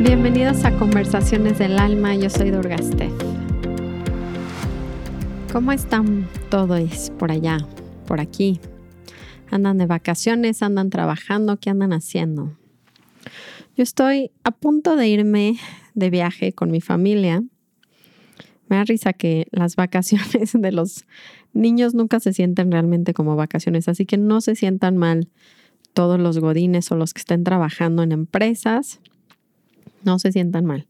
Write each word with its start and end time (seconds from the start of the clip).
Bienvenidos 0.00 0.64
a 0.64 0.72
Conversaciones 0.78 1.58
del 1.58 1.78
Alma, 1.78 2.14
yo 2.14 2.30
soy 2.30 2.50
Durgastef. 2.50 3.12
¿Cómo 5.52 5.72
están 5.72 6.28
todos 6.50 7.10
por 7.18 7.30
allá, 7.32 7.58
por 8.06 8.20
aquí? 8.20 8.60
¿Andan 9.50 9.78
de 9.78 9.86
vacaciones? 9.86 10.62
¿Andan 10.62 10.90
trabajando? 10.90 11.56
¿Qué 11.58 11.70
andan 11.70 11.92
haciendo? 11.92 12.56
Yo 13.76 13.82
estoy 13.82 14.30
a 14.44 14.52
punto 14.52 14.96
de 14.96 15.08
irme 15.08 15.58
de 15.94 16.10
viaje 16.10 16.52
con 16.52 16.70
mi 16.70 16.80
familia. 16.80 17.42
Me 18.68 18.76
da 18.76 18.84
risa 18.84 19.12
que 19.12 19.46
las 19.50 19.76
vacaciones 19.84 20.52
de 20.52 20.72
los 20.72 21.04
niños 21.52 21.94
nunca 21.94 22.20
se 22.20 22.32
sienten 22.32 22.70
realmente 22.70 23.14
como 23.14 23.36
vacaciones, 23.36 23.88
así 23.88 24.06
que 24.06 24.16
no 24.16 24.40
se 24.40 24.54
sientan 24.54 24.96
mal 24.96 25.28
todos 25.92 26.20
los 26.20 26.38
godines 26.38 26.90
o 26.92 26.96
los 26.96 27.12
que 27.12 27.18
estén 27.18 27.42
trabajando 27.42 28.02
en 28.02 28.12
empresas 28.12 29.00
no 30.04 30.18
se 30.18 30.32
sientan 30.32 30.64
mal, 30.64 30.86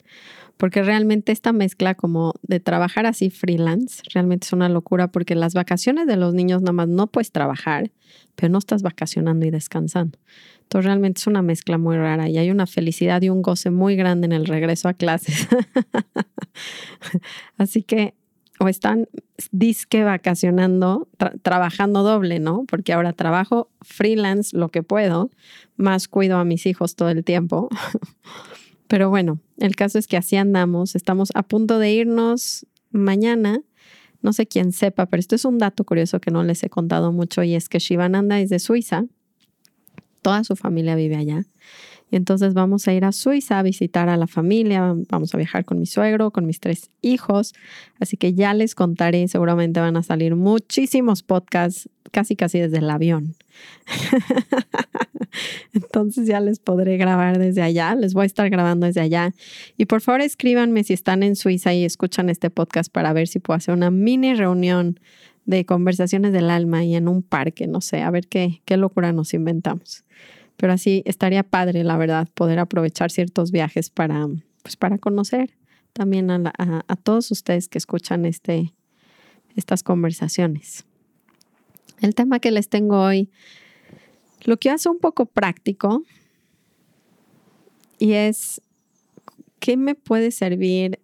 porque 0.60 0.82
realmente 0.82 1.32
esta 1.32 1.54
mezcla 1.54 1.94
como 1.94 2.34
de 2.42 2.60
trabajar 2.60 3.06
así 3.06 3.30
freelance, 3.30 4.02
realmente 4.12 4.46
es 4.46 4.52
una 4.52 4.68
locura 4.68 5.10
porque 5.10 5.34
las 5.34 5.54
vacaciones 5.54 6.06
de 6.06 6.16
los 6.16 6.34
niños 6.34 6.60
nada 6.60 6.74
más 6.74 6.88
no 6.88 7.06
puedes 7.06 7.32
trabajar, 7.32 7.90
pero 8.36 8.52
no 8.52 8.58
estás 8.58 8.82
vacacionando 8.82 9.46
y 9.46 9.50
descansando. 9.50 10.18
Entonces 10.64 10.84
realmente 10.84 11.20
es 11.20 11.26
una 11.26 11.40
mezcla 11.40 11.78
muy 11.78 11.96
rara 11.96 12.28
y 12.28 12.36
hay 12.36 12.50
una 12.50 12.66
felicidad 12.66 13.22
y 13.22 13.30
un 13.30 13.40
goce 13.40 13.70
muy 13.70 13.96
grande 13.96 14.26
en 14.26 14.32
el 14.32 14.44
regreso 14.44 14.90
a 14.90 14.92
clases. 14.92 15.48
así 17.56 17.82
que 17.82 18.12
o 18.58 18.68
están 18.68 19.08
disque 19.52 20.04
vacacionando, 20.04 21.08
trabajando 21.40 22.02
doble, 22.02 22.38
¿no? 22.38 22.66
Porque 22.68 22.92
ahora 22.92 23.14
trabajo 23.14 23.70
freelance 23.80 24.54
lo 24.54 24.68
que 24.68 24.82
puedo, 24.82 25.30
más 25.76 26.06
cuido 26.06 26.36
a 26.36 26.44
mis 26.44 26.66
hijos 26.66 26.96
todo 26.96 27.08
el 27.08 27.24
tiempo. 27.24 27.70
Pero 28.90 29.08
bueno, 29.08 29.38
el 29.58 29.76
caso 29.76 30.00
es 30.00 30.08
que 30.08 30.16
así 30.16 30.34
andamos. 30.34 30.96
Estamos 30.96 31.30
a 31.36 31.44
punto 31.44 31.78
de 31.78 31.92
irnos 31.92 32.66
mañana. 32.90 33.62
No 34.20 34.32
sé 34.32 34.48
quién 34.48 34.72
sepa, 34.72 35.06
pero 35.06 35.20
esto 35.20 35.36
es 35.36 35.44
un 35.44 35.58
dato 35.58 35.84
curioso 35.84 36.20
que 36.20 36.32
no 36.32 36.42
les 36.42 36.64
he 36.64 36.70
contado 36.70 37.12
mucho 37.12 37.44
y 37.44 37.54
es 37.54 37.68
que 37.68 37.78
Shivananda 37.78 38.40
es 38.40 38.50
de 38.50 38.58
Suiza. 38.58 39.04
Toda 40.22 40.42
su 40.42 40.56
familia 40.56 40.96
vive 40.96 41.14
allá. 41.14 41.46
Y 42.10 42.16
entonces 42.16 42.54
vamos 42.54 42.88
a 42.88 42.92
ir 42.92 43.04
a 43.04 43.12
Suiza 43.12 43.58
a 43.58 43.62
visitar 43.62 44.08
a 44.08 44.16
la 44.16 44.26
familia, 44.26 44.94
vamos 45.08 45.34
a 45.34 45.38
viajar 45.38 45.64
con 45.64 45.78
mi 45.78 45.86
suegro, 45.86 46.30
con 46.30 46.46
mis 46.46 46.60
tres 46.60 46.90
hijos. 47.02 47.54
Así 48.00 48.16
que 48.16 48.34
ya 48.34 48.52
les 48.54 48.74
contaré, 48.74 49.28
seguramente 49.28 49.80
van 49.80 49.96
a 49.96 50.02
salir 50.02 50.34
muchísimos 50.34 51.22
podcasts, 51.22 51.88
casi 52.10 52.34
casi 52.34 52.58
desde 52.58 52.78
el 52.78 52.90
avión. 52.90 53.36
Entonces 55.72 56.26
ya 56.26 56.40
les 56.40 56.58
podré 56.58 56.96
grabar 56.96 57.38
desde 57.38 57.62
allá, 57.62 57.94
les 57.94 58.14
voy 58.14 58.24
a 58.24 58.26
estar 58.26 58.50
grabando 58.50 58.86
desde 58.86 59.00
allá. 59.00 59.32
Y 59.76 59.86
por 59.86 60.00
favor 60.00 60.20
escríbanme 60.20 60.82
si 60.82 60.92
están 60.92 61.22
en 61.22 61.36
Suiza 61.36 61.72
y 61.72 61.84
escuchan 61.84 62.28
este 62.28 62.50
podcast 62.50 62.92
para 62.92 63.12
ver 63.12 63.28
si 63.28 63.38
puedo 63.38 63.56
hacer 63.56 63.74
una 63.74 63.90
mini 63.90 64.34
reunión 64.34 64.98
de 65.46 65.64
conversaciones 65.64 66.32
del 66.32 66.50
alma 66.50 66.84
y 66.84 66.94
en 66.94 67.08
un 67.08 67.22
parque, 67.22 67.66
no 67.66 67.80
sé, 67.80 68.02
a 68.02 68.10
ver 68.10 68.26
qué, 68.26 68.62
qué 68.64 68.76
locura 68.76 69.12
nos 69.12 69.34
inventamos. 69.34 70.04
Pero 70.60 70.74
así 70.74 71.02
estaría 71.06 71.42
padre, 71.42 71.84
la 71.84 71.96
verdad, 71.96 72.28
poder 72.34 72.58
aprovechar 72.58 73.10
ciertos 73.10 73.50
viajes 73.50 73.88
para, 73.88 74.28
pues, 74.62 74.76
para 74.76 74.98
conocer 74.98 75.56
también 75.94 76.30
a, 76.30 76.96
todos 77.02 77.30
ustedes 77.30 77.66
que 77.66 77.78
escuchan 77.78 78.26
este, 78.26 78.74
estas 79.56 79.82
conversaciones. 79.82 80.84
El 82.02 82.14
tema 82.14 82.40
que 82.40 82.50
les 82.50 82.68
tengo 82.68 83.00
hoy 83.00 83.30
lo 84.42 84.58
que 84.58 84.68
hace 84.68 84.90
un 84.90 84.98
poco 84.98 85.24
práctico 85.24 86.02
y 87.98 88.12
es 88.12 88.60
qué 89.60 89.78
me 89.78 89.94
puede 89.94 90.30
servir 90.30 91.00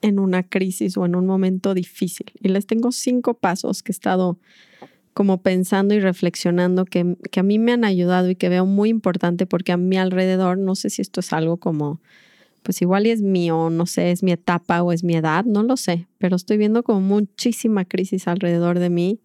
en 0.00 0.20
una 0.20 0.44
crisis 0.44 0.96
o 0.96 1.06
en 1.06 1.16
un 1.16 1.26
momento 1.26 1.74
difícil. 1.74 2.30
Y 2.40 2.50
les 2.50 2.68
tengo 2.68 2.92
cinco 2.92 3.34
pasos 3.34 3.82
que 3.82 3.90
he 3.90 3.94
estado 3.94 4.38
como 5.14 5.42
pensando 5.42 5.94
y 5.94 6.00
reflexionando 6.00 6.84
que, 6.84 7.16
que, 7.30 7.40
a 7.40 7.42
mí 7.42 7.58
me 7.58 7.72
han 7.72 7.84
ayudado 7.84 8.30
y 8.30 8.36
que 8.36 8.48
veo 8.48 8.66
muy 8.66 8.88
importante 8.88 9.46
porque 9.46 9.72
a 9.72 9.76
mi 9.76 9.96
alrededor, 9.96 10.58
no 10.58 10.74
sé 10.74 10.90
si 10.90 11.02
esto 11.02 11.20
es 11.20 11.32
algo 11.32 11.56
como, 11.56 12.00
pues 12.62 12.82
igual 12.82 13.06
y 13.06 13.10
es 13.10 13.22
mío, 13.22 13.70
no 13.70 13.86
sé, 13.86 14.10
es 14.10 14.22
mi 14.22 14.32
etapa 14.32 14.82
o 14.82 14.92
es 14.92 15.02
mi 15.02 15.16
edad, 15.16 15.44
no 15.44 15.62
lo 15.62 15.76
sé, 15.76 16.06
pero 16.18 16.36
estoy 16.36 16.58
viendo 16.58 16.82
como 16.82 17.00
muchísima 17.00 17.84
crisis 17.84 18.28
alrededor 18.28 18.78
de 18.78 18.90
mí, 18.90 19.20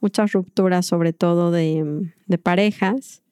muchas 0.00 0.32
rupturas, 0.32 0.86
sobre 0.86 1.12
todo 1.12 1.50
de, 1.50 2.10
parejas. 2.42 3.22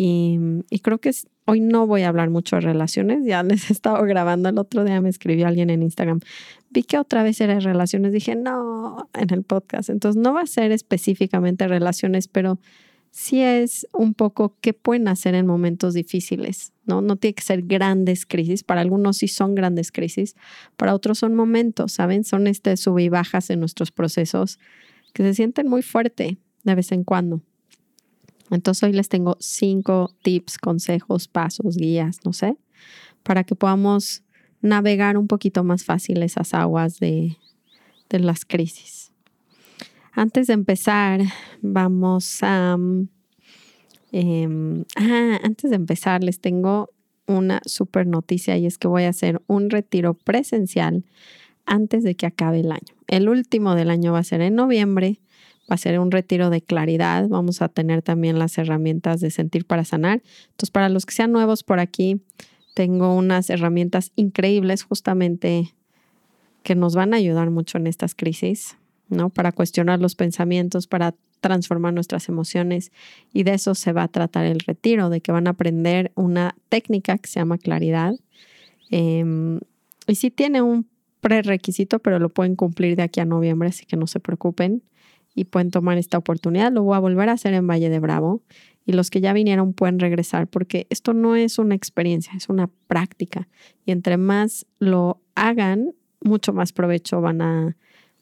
Y, 0.00 0.38
creo 0.80 0.98
que 0.98 1.10
hoy 1.44 1.58
no 1.58 1.88
voy 1.88 2.02
a 2.02 2.08
hablar 2.08 2.30
mucho 2.30 2.54
de 2.54 2.60
relaciones. 2.60 3.26
Ya 3.26 3.42
les 3.42 3.68
he 3.68 3.72
estado 3.72 4.00
grabando. 4.04 4.48
El 4.48 4.58
otro 4.58 4.84
día 4.84 5.00
me 5.00 5.08
escribió 5.08 5.48
alguien 5.48 5.70
en 5.70 5.82
Instagram. 5.82 6.20
Vi 6.70 6.84
que 6.84 6.98
otra 6.98 7.24
vez 7.24 7.40
era 7.40 7.58
relaciones. 7.58 8.12
Dije, 8.12 8.36
no, 8.36 9.08
en 9.12 9.34
el 9.34 9.42
podcast. 9.42 9.90
Entonces 9.90 10.22
no 10.22 10.34
va 10.34 10.42
a 10.42 10.46
ser 10.46 10.70
específicamente 10.70 11.66
relaciones, 11.66 12.28
pero 12.28 12.60
sí 13.10 13.40
es 13.40 13.88
un 13.92 14.14
poco 14.14 14.56
qué 14.60 14.72
pueden 14.72 15.08
hacer 15.08 15.34
en 15.34 15.46
momentos 15.46 15.94
difíciles, 15.94 16.72
¿no? 16.84 17.00
No 17.00 17.16
tiene 17.16 17.34
que 17.34 17.42
ser 17.42 17.62
grandes 17.62 18.24
crisis, 18.24 18.62
para 18.62 18.82
algunos 18.82 19.16
sí 19.16 19.26
son 19.26 19.56
grandes 19.56 19.90
crisis, 19.90 20.36
para 20.76 20.94
otros 20.94 21.18
son 21.18 21.34
momentos, 21.34 21.90
¿saben? 21.90 22.22
Son 22.22 22.46
este 22.46 22.76
sub 22.76 23.00
y 23.00 23.08
bajas 23.08 23.50
en 23.50 23.58
nuestros 23.58 23.90
procesos 23.90 24.60
que 25.12 25.24
se 25.24 25.34
sienten 25.34 25.66
muy 25.68 25.82
fuerte 25.82 26.38
de 26.62 26.74
vez 26.76 26.92
en 26.92 27.02
cuando. 27.02 27.42
Entonces 28.50 28.82
hoy 28.82 28.92
les 28.92 29.08
tengo 29.08 29.36
cinco 29.40 30.14
tips, 30.22 30.58
consejos, 30.58 31.28
pasos, 31.28 31.76
guías, 31.76 32.20
no 32.24 32.32
sé, 32.32 32.56
para 33.22 33.44
que 33.44 33.54
podamos 33.54 34.22
navegar 34.60 35.16
un 35.16 35.28
poquito 35.28 35.64
más 35.64 35.84
fácil 35.84 36.22
esas 36.22 36.54
aguas 36.54 36.98
de, 36.98 37.36
las 38.10 38.44
crisis. 38.44 39.12
Antes 40.12 40.46
de 40.46 40.54
empezar, 40.54 41.20
vamos 41.60 42.38
a... 42.42 42.76
Em, 44.10 44.84
ah, 44.96 45.38
antes 45.42 45.70
de 45.70 45.76
empezar, 45.76 46.24
les 46.24 46.40
tengo 46.40 46.90
una 47.26 47.60
super 47.66 48.06
noticia 48.06 48.56
y 48.56 48.64
es 48.64 48.78
que 48.78 48.88
voy 48.88 49.04
a 49.04 49.10
hacer 49.10 49.42
un 49.46 49.68
retiro 49.68 50.14
presencial 50.14 51.04
antes 51.66 52.02
de 52.02 52.14
que 52.16 52.26
acabe 52.26 52.60
el 52.60 52.72
año. 52.72 52.94
El 53.06 53.28
último 53.28 53.74
del 53.74 53.90
año 53.90 54.12
va 54.12 54.20
a 54.20 54.24
ser 54.24 54.40
en 54.40 54.54
noviembre, 54.54 55.20
va 55.70 55.74
a 55.74 55.78
ser 55.78 55.98
un 55.98 56.10
retiro 56.10 56.50
de 56.50 56.62
claridad, 56.62 57.28
vamos 57.28 57.60
a 57.60 57.68
tener 57.68 58.02
también 58.02 58.38
las 58.38 58.56
herramientas 58.56 59.20
de 59.20 59.30
sentir 59.30 59.66
para 59.66 59.84
sanar. 59.84 60.22
Entonces, 60.50 60.70
para 60.70 60.88
los 60.88 61.04
que 61.04 61.14
sean 61.14 61.32
nuevos 61.32 61.62
por 61.62 61.78
aquí, 61.78 62.20
tengo 62.74 63.14
unas 63.14 63.50
herramientas 63.50 64.12
increíbles 64.16 64.82
justamente 64.82 65.74
que 66.62 66.74
nos 66.74 66.94
van 66.94 67.12
a 67.12 67.18
ayudar 67.18 67.50
mucho 67.50 67.78
en 67.78 67.86
estas 67.86 68.14
crisis, 68.14 68.76
¿no? 69.08 69.30
Para 69.30 69.52
cuestionar 69.52 70.00
los 70.00 70.14
pensamientos, 70.14 70.86
para 70.86 71.14
transformar 71.40 71.94
nuestras 71.94 72.28
emociones 72.28 72.90
y 73.32 73.44
de 73.44 73.54
eso 73.54 73.74
se 73.74 73.92
va 73.92 74.04
a 74.04 74.08
tratar 74.08 74.44
el 74.44 74.60
retiro, 74.60 75.10
de 75.10 75.20
que 75.20 75.32
van 75.32 75.46
a 75.46 75.50
aprender 75.50 76.12
una 76.14 76.56
técnica 76.68 77.18
que 77.18 77.28
se 77.28 77.40
llama 77.40 77.58
claridad. 77.58 78.14
Em, 78.90 79.60
y 80.06 80.14
si 80.14 80.30
tiene 80.30 80.62
un 80.62 80.86
prerequisito, 81.20 81.98
pero 81.98 82.18
lo 82.18 82.28
pueden 82.28 82.56
cumplir 82.56 82.96
de 82.96 83.02
aquí 83.02 83.20
a 83.20 83.24
noviembre, 83.24 83.68
así 83.68 83.84
que 83.86 83.96
no 83.96 84.06
se 84.06 84.20
preocupen 84.20 84.82
y 85.38 85.44
pueden 85.44 85.70
tomar 85.70 85.98
esta 85.98 86.18
oportunidad. 86.18 86.72
Lo 86.72 86.82
voy 86.82 86.96
a 86.96 87.00
volver 87.00 87.28
a 87.28 87.32
hacer 87.32 87.54
en 87.54 87.66
Valle 87.66 87.88
de 87.88 88.00
Bravo 88.00 88.42
y 88.84 88.92
los 88.92 89.10
que 89.10 89.20
ya 89.20 89.32
vinieron 89.32 89.72
pueden 89.72 89.98
regresar 89.98 90.48
porque 90.48 90.86
esto 90.90 91.12
no 91.14 91.36
es 91.36 91.58
una 91.58 91.74
experiencia, 91.74 92.32
es 92.36 92.48
una 92.48 92.68
práctica 92.86 93.48
y 93.84 93.92
entre 93.92 94.16
más 94.16 94.66
lo 94.78 95.20
hagan, 95.34 95.94
mucho 96.20 96.52
más 96.52 96.72
provecho 96.72 97.20
van 97.20 97.40
a, 97.40 97.76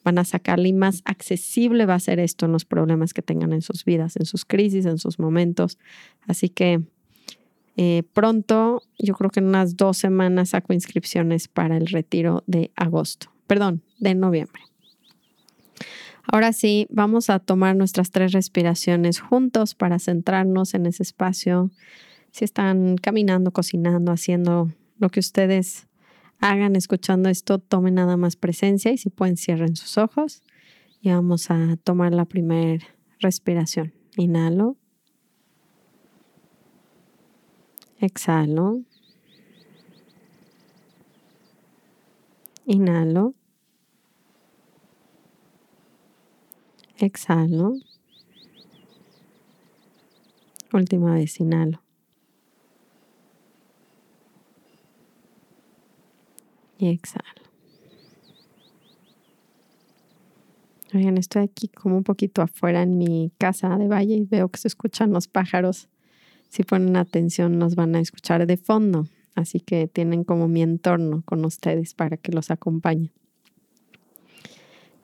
van 0.05 0.19
a 0.19 0.25
sacarle 0.25 0.69
y 0.69 0.73
más 0.73 1.03
accesible 1.05 1.87
va 1.87 1.95
a 1.95 2.01
ser 2.01 2.19
esto 2.19 2.47
en 2.47 2.53
los 2.53 2.65
problemas 2.65 3.15
que 3.15 3.23
tengan 3.23 3.53
en 3.53 3.62
sus 3.62 3.85
vidas, 3.85 4.17
en 4.17 4.27
sus 4.27 4.45
crisis, 4.45 4.85
en 4.85 4.99
sus 4.99 5.19
momentos. 5.19 5.79
Así 6.27 6.49
que 6.49 6.83
eh, 7.77 8.03
pronto, 8.12 8.83
yo 8.99 9.15
creo 9.15 9.31
que 9.31 9.41
en 9.41 9.47
unas 9.47 9.77
dos 9.77 9.99
semanas 9.99 10.51
saco 10.51 10.73
inscripciones 10.73 11.49
para 11.49 11.77
el 11.77 11.87
retiro 11.87 12.43
de 12.47 12.71
agosto, 12.75 13.31
perdón, 13.47 13.83
de 13.99 14.15
noviembre. 14.15 14.66
Ahora 16.26 16.52
sí, 16.52 16.87
vamos 16.90 17.31
a 17.31 17.38
tomar 17.38 17.76
nuestras 17.76 18.11
tres 18.11 18.32
respiraciones 18.32 19.20
juntos 19.20 19.75
para 19.75 19.99
centrarnos 19.99 20.75
en 20.75 20.87
ese 20.87 21.02
espacio. 21.02 21.70
Si 22.32 22.44
están 22.44 22.96
caminando, 22.96 23.52
cocinando, 23.52 24.11
haciendo 24.11 24.73
lo 24.99 25.08
que 25.08 25.20
ustedes 25.20 25.87
hagan, 26.40 26.75
escuchando 26.76 27.28
esto, 27.28 27.58
tomen 27.58 27.94
nada 27.94 28.17
más 28.17 28.37
presencia 28.37 28.93
y 28.93 28.99
si 28.99 29.08
pueden 29.08 29.37
cierren 29.37 29.76
sus 29.76 29.99
ojos 29.99 30.43
y 31.00 31.11
vamos 31.11 31.50
a 31.50 31.76
tomar 31.84 32.12
la 32.12 32.25
primera 32.25 32.84
respiración. 33.20 33.94
Inhalo. 34.17 34.76
Exhalo. 38.00 38.81
Inhalo. 42.67 43.34
Exhalo. 46.99 47.75
Última 50.73 51.15
vez, 51.15 51.39
inhalo. 51.41 51.83
Y 56.79 56.89
exhalo. 56.89 57.25
Oigan, 60.95 61.19
estoy 61.19 61.43
aquí 61.43 61.69
como 61.69 61.99
un 61.99 62.05
poquito 62.05 62.41
afuera 62.41 62.83
en 62.83 62.97
mi 62.97 63.31
casa 63.37 63.77
de 63.77 63.89
valle 63.89 64.15
y 64.15 64.25
veo 64.25 64.49
que 64.49 64.59
se 64.59 64.69
escuchan 64.69 65.13
los 65.13 65.29
pájaros. 65.29 65.89
Si 66.49 66.63
ponen 66.63 66.97
atención, 66.97 67.59
nos 67.59 67.75
van 67.75 67.95
a 67.95 68.01
escuchar 68.01 68.47
de 68.47 68.57
fondo. 68.57 69.07
Así 69.35 69.61
que 69.61 69.87
tienen 69.87 70.25
como 70.25 70.49
mi 70.49 70.63
entorno 70.63 71.23
con 71.27 71.45
ustedes 71.45 71.93
para 71.93 72.17
que 72.17 72.33
los 72.33 72.51
acompañe. 72.51 73.13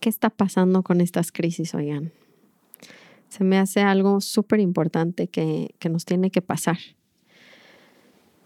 ¿Qué 0.03 0.09
está 0.09 0.31
pasando 0.31 0.83
con 0.83 1.01
estas 1.01 1.31
crisis, 1.31 1.77
oigan? 1.77 2.11
Se 3.29 3.45
me 3.45 3.57
hace 3.57 3.83
algo 3.83 4.21
súper 4.21 4.59
importante 4.59 5.29
que, 5.29 5.77
que 5.79 5.89
nos 5.89 6.05
tiene 6.05 6.33
que 6.33 6.43
pasar. 6.43 6.79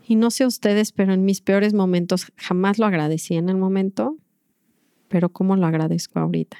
Y 0.06 0.16
no 0.16 0.30
sé 0.30 0.44
ustedes, 0.44 0.92
pero 0.92 1.14
en 1.14 1.24
mis 1.24 1.40
peores 1.40 1.72
momentos 1.72 2.30
jamás 2.36 2.78
lo 2.78 2.84
agradecí 2.84 3.36
en 3.36 3.48
el 3.48 3.56
momento, 3.56 4.18
pero 5.08 5.30
¿cómo 5.30 5.56
lo 5.56 5.64
agradezco 5.64 6.18
ahorita? 6.18 6.58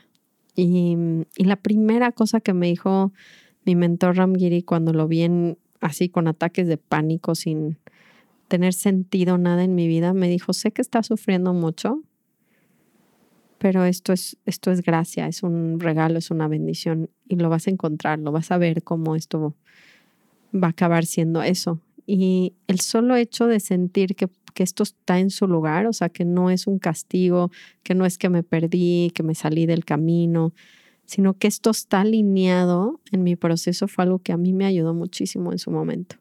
Y, 0.55 0.97
y 1.37 1.45
la 1.45 1.57
primera 1.57 2.11
cosa 2.11 2.41
que 2.41 2.55
me 2.55 2.69
dijo 2.69 3.13
mi 3.67 3.77
mentor 3.77 4.17
Ramgiri 4.17 4.63
cuando 4.63 4.95
lo 4.95 5.09
vi 5.09 5.25
en, 5.25 5.59
así 5.83 6.09
con 6.09 6.27
ataques 6.27 6.69
de 6.69 6.79
pánico, 6.79 7.35
sin 7.35 7.77
tener 8.49 8.73
sentido 8.73 9.37
nada 9.37 9.63
en 9.63 9.75
mi 9.75 9.89
vida, 9.89 10.15
me 10.15 10.31
dijo, 10.31 10.55
sé 10.55 10.71
que 10.71 10.81
estás 10.81 11.09
sufriendo 11.09 11.53
mucho, 11.53 12.01
pero 13.59 13.85
esto 13.85 14.13
es, 14.13 14.37
esto 14.45 14.71
es 14.71 14.83
gracia, 14.83 15.27
es 15.27 15.43
un 15.43 15.81
regalo, 15.81 16.19
es 16.19 16.31
una 16.31 16.49
bendición 16.49 17.11
y 17.29 17.37
lo 17.37 17.49
vas 17.49 17.67
a 17.67 17.71
encontrar, 17.71 18.19
lo 18.19 18.33
vas 18.33 18.51
a 18.51 18.59
ver 18.59 18.83
cómo 18.83 19.17
esto 19.17 19.55
va 20.55 20.69
a 20.69 20.71
acabar 20.71 21.07
siendo 21.07 21.43
eso. 21.43 21.81
Y 22.07 22.55
el 22.69 22.81
solo 22.81 23.17
hecho 23.17 23.47
de 23.47 23.59
sentir 23.61 24.15
que, 24.15 24.29
que 24.55 24.63
esto 24.63 24.83
está 24.83 25.19
en 25.19 25.31
su 25.31 25.49
lugar, 25.49 25.87
o 25.87 25.93
sea, 25.93 26.09
que 26.09 26.25
no 26.25 26.51
es 26.51 26.67
un 26.67 26.79
castigo, 26.79 27.51
que 27.83 27.95
no 27.95 28.07
es 28.07 28.19
que 28.19 28.29
me 28.29 28.43
perdí, 28.43 29.11
que 29.15 29.23
me 29.23 29.35
salí 29.35 29.67
del 29.67 29.85
camino, 29.85 30.53
sino 31.07 31.35
que 31.35 31.49
esto 31.49 31.71
está 31.71 32.03
alineado 32.03 33.01
en 33.13 33.23
mi 33.23 33.37
proceso 33.37 33.89
fue 33.89 34.05
algo 34.05 34.19
que 34.19 34.33
a 34.33 34.37
mí 34.37 34.53
me 34.53 34.67
ayudó 34.67 34.93
muchísimo 34.93 35.53
en 35.53 35.59
su 35.59 35.71
momento. 35.71 36.17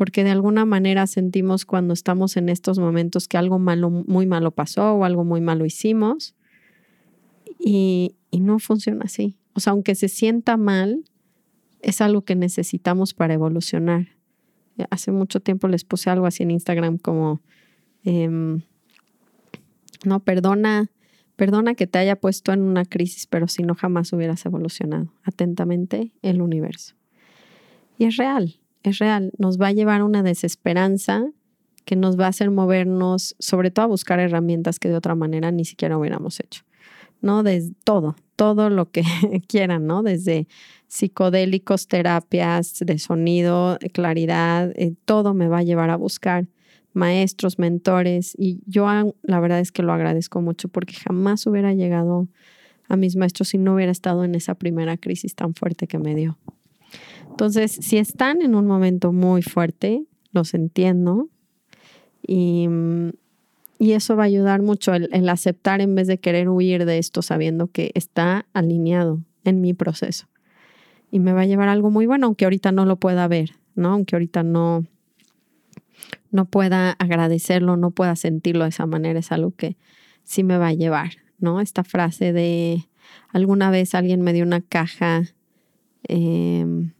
Porque 0.00 0.24
de 0.24 0.30
alguna 0.30 0.64
manera 0.64 1.06
sentimos 1.06 1.66
cuando 1.66 1.92
estamos 1.92 2.38
en 2.38 2.48
estos 2.48 2.78
momentos 2.78 3.28
que 3.28 3.36
algo 3.36 3.58
malo, 3.58 3.90
muy 3.90 4.24
malo 4.24 4.50
pasó 4.50 4.94
o 4.94 5.04
algo 5.04 5.24
muy 5.24 5.42
malo 5.42 5.66
hicimos 5.66 6.34
y, 7.58 8.16
y 8.30 8.40
no 8.40 8.58
funciona 8.60 9.04
así. 9.04 9.36
O 9.52 9.60
sea, 9.60 9.74
aunque 9.74 9.94
se 9.94 10.08
sienta 10.08 10.56
mal, 10.56 11.04
es 11.82 12.00
algo 12.00 12.22
que 12.22 12.34
necesitamos 12.34 13.12
para 13.12 13.34
evolucionar. 13.34 14.08
Hace 14.88 15.12
mucho 15.12 15.40
tiempo 15.40 15.68
les 15.68 15.84
puse 15.84 16.08
algo 16.08 16.24
así 16.24 16.44
en 16.44 16.52
Instagram 16.52 16.96
como, 16.96 17.42
em, 18.02 18.62
no, 20.06 20.20
perdona, 20.20 20.90
perdona 21.36 21.74
que 21.74 21.86
te 21.86 21.98
haya 21.98 22.16
puesto 22.16 22.54
en 22.54 22.62
una 22.62 22.86
crisis, 22.86 23.26
pero 23.26 23.48
si 23.48 23.64
no 23.64 23.74
jamás 23.74 24.14
hubieras 24.14 24.46
evolucionado. 24.46 25.12
Atentamente, 25.24 26.10
el 26.22 26.40
universo. 26.40 26.94
Y 27.98 28.06
es 28.06 28.16
real, 28.16 28.59
es 28.82 28.98
real. 28.98 29.32
Nos 29.38 29.60
va 29.60 29.68
a 29.68 29.72
llevar 29.72 30.02
una 30.02 30.22
desesperanza 30.22 31.24
que 31.84 31.96
nos 31.96 32.18
va 32.18 32.26
a 32.26 32.28
hacer 32.28 32.50
movernos, 32.50 33.34
sobre 33.38 33.70
todo 33.70 33.84
a 33.84 33.88
buscar 33.88 34.20
herramientas 34.20 34.78
que 34.78 34.88
de 34.88 34.96
otra 34.96 35.14
manera 35.14 35.50
ni 35.50 35.64
siquiera 35.64 35.98
hubiéramos 35.98 36.40
hecho. 36.40 36.62
¿no? 37.20 37.42
De 37.42 37.72
todo, 37.84 38.16
todo 38.36 38.70
lo 38.70 38.90
que 38.90 39.02
quieran, 39.48 39.86
¿no? 39.86 40.02
Desde 40.02 40.46
psicodélicos, 40.88 41.88
terapias 41.88 42.78
de 42.80 42.98
sonido, 42.98 43.78
claridad, 43.92 44.72
eh, 44.76 44.94
todo 45.04 45.34
me 45.34 45.48
va 45.48 45.58
a 45.58 45.62
llevar 45.62 45.90
a 45.90 45.96
buscar 45.96 46.48
maestros, 46.92 47.58
mentores 47.58 48.34
y 48.36 48.60
yo 48.66 48.86
la 49.22 49.40
verdad 49.40 49.60
es 49.60 49.70
que 49.70 49.82
lo 49.82 49.92
agradezco 49.92 50.40
mucho 50.40 50.68
porque 50.68 50.94
jamás 50.94 51.46
hubiera 51.46 51.72
llegado 51.72 52.26
a 52.88 52.96
mis 52.96 53.14
maestros 53.14 53.50
si 53.50 53.58
no 53.58 53.74
hubiera 53.74 53.92
estado 53.92 54.24
en 54.24 54.34
esa 54.34 54.56
primera 54.56 54.96
crisis 54.96 55.36
tan 55.36 55.54
fuerte 55.54 55.86
que 55.86 55.98
me 55.98 56.16
dio. 56.16 56.36
Entonces, 57.40 57.72
si 57.72 57.96
están 57.96 58.42
en 58.42 58.54
un 58.54 58.66
momento 58.66 59.12
muy 59.12 59.42
fuerte, 59.42 60.04
los 60.32 60.54
entiendo 60.54 61.28
y 62.26 62.68
y 63.80 63.92
eso 63.92 64.14
va 64.14 64.24
a 64.24 64.26
ayudar 64.26 64.60
mucho 64.60 64.92
el, 64.92 65.28
aceptar 65.30 65.80
en 65.80 65.94
vez 65.94 66.06
de 66.06 66.18
querer 66.18 66.50
huir 66.50 66.84
de 66.84 66.98
esto 66.98 67.22
sabiendo 67.22 67.68
que 67.68 67.92
está 67.94 68.44
alineado 68.52 69.24
en 69.42 69.62
mi 69.62 69.72
proceso. 69.72 70.28
Y 71.10 71.18
me 71.18 71.32
va 71.32 71.40
a 71.40 71.46
llevar 71.46 71.70
algo 71.70 71.90
muy 71.90 72.04
bueno, 72.04 72.26
aunque 72.26 72.44
ahorita 72.44 72.72
no 72.72 72.84
lo 72.84 72.96
pueda 72.96 73.26
ver, 73.26 73.52
¿no? 73.74 73.92
Aunque 73.94 74.16
ahorita 74.16 74.42
no, 74.42 74.84
no 76.30 76.44
pueda 76.44 76.90
agradecerlo, 76.90 77.78
no 77.78 77.90
pueda 77.90 78.16
sentirlo 78.16 78.64
de 78.64 78.68
esa 78.68 78.84
manera, 78.84 79.18
es 79.18 79.32
algo 79.32 79.52
que 79.52 79.78
sí 80.24 80.44
me 80.44 80.58
va 80.58 80.68
a 80.68 80.74
llevar, 80.74 81.12
¿no? 81.38 81.62
Esta 81.62 81.82
frase 81.82 82.34
de 82.34 82.86
alguna 83.30 83.70
vez 83.70 83.94
alguien 83.94 84.20
me 84.20 84.34
dio 84.34 84.44
una 84.44 84.60
caja 84.60 85.22
em, 86.02 86.92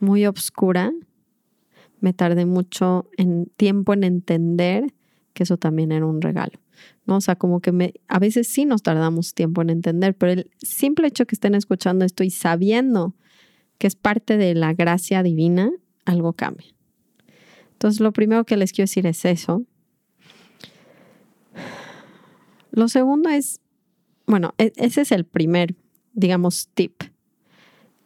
muy 0.00 0.26
oscura, 0.26 0.92
me 2.00 2.12
tardé 2.12 2.46
mucho 2.46 3.08
en 3.16 3.46
tiempo 3.56 3.92
en 3.94 4.04
entender 4.04 4.92
que 5.32 5.42
eso 5.42 5.56
también 5.56 5.92
era 5.92 6.06
un 6.06 6.20
regalo. 6.20 6.58
¿no? 7.04 7.16
O 7.16 7.20
sea, 7.20 7.36
como 7.36 7.60
que 7.60 7.72
me, 7.72 7.94
a 8.08 8.18
veces 8.18 8.48
sí 8.48 8.64
nos 8.64 8.82
tardamos 8.82 9.34
tiempo 9.34 9.62
en 9.62 9.70
entender, 9.70 10.14
pero 10.16 10.32
el 10.32 10.50
simple 10.58 11.08
hecho 11.08 11.26
que 11.26 11.34
estén 11.34 11.54
escuchando 11.54 12.04
esto 12.04 12.24
y 12.24 12.30
sabiendo 12.30 13.14
que 13.78 13.86
es 13.86 13.96
parte 13.96 14.36
de 14.36 14.54
la 14.54 14.74
gracia 14.74 15.22
divina, 15.22 15.70
algo 16.04 16.32
cambia. 16.32 16.66
Entonces, 17.72 18.00
lo 18.00 18.12
primero 18.12 18.44
que 18.44 18.56
les 18.56 18.72
quiero 18.72 18.84
decir 18.84 19.06
es 19.06 19.24
eso. 19.24 19.64
Lo 22.70 22.88
segundo 22.88 23.28
es, 23.28 23.60
bueno, 24.26 24.54
e, 24.58 24.72
ese 24.76 25.02
es 25.02 25.12
el 25.12 25.24
primer, 25.24 25.74
digamos, 26.14 26.68
tip. 26.74 27.02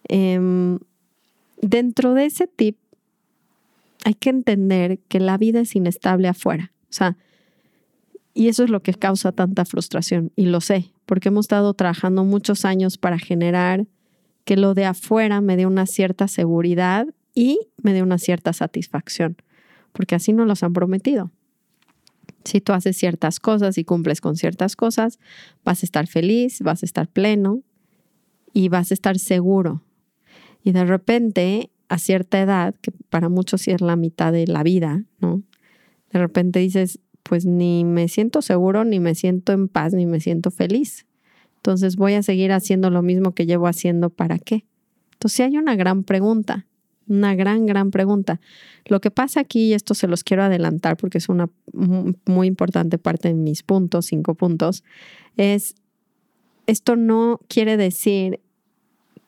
Em, 0.07 0.79
dentro 1.61 2.13
de 2.13 2.25
ese 2.25 2.47
tip, 2.47 2.77
hay 4.03 4.15
que 4.15 4.29
entender 4.29 4.99
que 5.07 5.19
la 5.19 5.37
vida 5.37 5.61
es 5.61 5.75
inestable 5.75 6.27
afuera. 6.27 6.71
O 6.89 6.93
sea, 6.93 7.17
y 8.33 8.47
eso 8.47 8.63
es 8.63 8.69
lo 8.69 8.81
que 8.81 8.93
causa 8.93 9.31
tanta 9.31 9.65
frustración. 9.65 10.31
Y 10.35 10.45
lo 10.45 10.61
sé, 10.61 10.91
porque 11.05 11.29
hemos 11.29 11.45
estado 11.45 11.73
trabajando 11.73 12.23
muchos 12.23 12.65
años 12.65 12.97
para 12.97 13.19
generar 13.19 13.87
que 14.45 14.57
lo 14.57 14.73
de 14.73 14.85
afuera 14.85 15.41
me 15.41 15.55
dé 15.55 15.65
una 15.65 15.85
cierta 15.85 16.27
seguridad 16.27 17.07
y 17.35 17.59
me 17.81 17.93
dé 17.93 18.01
una 18.01 18.17
cierta 18.17 18.53
satisfacción, 18.53 19.37
porque 19.93 20.15
así 20.15 20.33
nos 20.33 20.47
los 20.47 20.63
han 20.63 20.73
prometido. 20.73 21.31
Si 22.43 22.59
tú 22.59 22.73
haces 22.73 22.97
ciertas 22.97 23.39
cosas 23.39 23.77
y 23.77 23.83
cumples 23.83 24.19
con 24.19 24.35
ciertas 24.35 24.75
cosas, 24.75 25.19
vas 25.63 25.83
a 25.83 25.85
estar 25.85 26.07
feliz, 26.07 26.61
vas 26.61 26.81
a 26.81 26.85
estar 26.85 27.07
pleno 27.07 27.61
y 28.51 28.69
vas 28.69 28.91
a 28.91 28.95
estar 28.95 29.19
seguro. 29.19 29.83
Y 30.63 30.71
de 30.71 30.85
repente, 30.85 31.69
a 31.89 31.97
cierta 31.97 32.41
edad, 32.41 32.75
que 32.81 32.91
para 33.09 33.29
muchos 33.29 33.61
sí 33.61 33.71
es 33.71 33.81
la 33.81 33.95
mitad 33.95 34.31
de 34.31 34.47
la 34.47 34.63
vida, 34.63 35.03
¿no? 35.19 35.43
de 36.11 36.19
repente 36.19 36.59
dices, 36.59 36.99
pues 37.23 37.45
ni 37.45 37.85
me 37.85 38.07
siento 38.07 38.41
seguro, 38.41 38.83
ni 38.83 38.99
me 38.99 39.15
siento 39.15 39.53
en 39.53 39.67
paz, 39.67 39.93
ni 39.93 40.05
me 40.05 40.19
siento 40.19 40.51
feliz. 40.51 41.05
Entonces 41.57 41.95
voy 41.95 42.13
a 42.13 42.23
seguir 42.23 42.51
haciendo 42.51 42.89
lo 42.89 43.01
mismo 43.01 43.33
que 43.33 43.45
llevo 43.45 43.67
haciendo, 43.67 44.09
¿para 44.09 44.39
qué? 44.39 44.65
Entonces 45.13 45.41
hay 45.41 45.57
una 45.57 45.75
gran 45.75 46.03
pregunta, 46.03 46.65
una 47.07 47.35
gran, 47.35 47.65
gran 47.65 47.91
pregunta. 47.91 48.41
Lo 48.85 48.99
que 48.99 49.11
pasa 49.11 49.39
aquí, 49.39 49.67
y 49.67 49.73
esto 49.73 49.93
se 49.93 50.07
los 50.07 50.23
quiero 50.23 50.43
adelantar 50.43 50.97
porque 50.97 51.19
es 51.19 51.29
una 51.29 51.49
muy 52.25 52.47
importante 52.47 52.97
parte 52.97 53.29
de 53.29 53.35
mis 53.35 53.63
puntos, 53.63 54.07
cinco 54.07 54.35
puntos, 54.35 54.83
es, 55.37 55.75
esto 56.65 56.95
no 56.95 57.39
quiere 57.47 57.77
decir 57.77 58.41